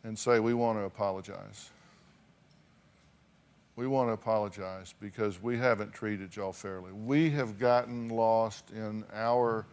[0.04, 1.70] and say, We want to apologize.
[3.76, 6.94] We want to apologize because we haven't treated y'all fairly.
[6.94, 9.66] We have gotten lost in our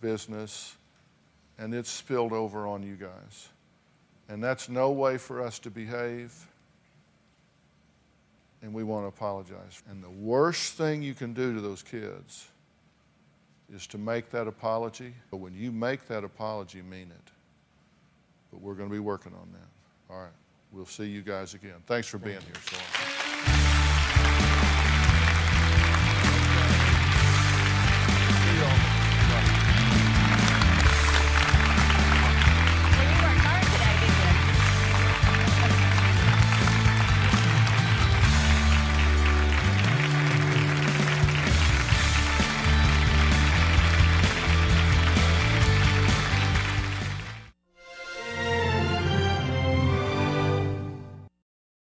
[0.00, 0.76] business
[1.58, 3.48] and it's spilled over on you guys.
[4.28, 6.32] And that's no way for us to behave.
[8.62, 9.82] And we want to apologize.
[9.90, 12.48] And the worst thing you can do to those kids
[13.74, 15.12] is to make that apology.
[15.30, 17.30] But when you make that apology, mean it.
[18.50, 20.14] But we're going to be working on that.
[20.14, 20.32] All right.
[20.72, 21.76] We'll see you guys again.
[21.86, 23.23] Thanks for being here so.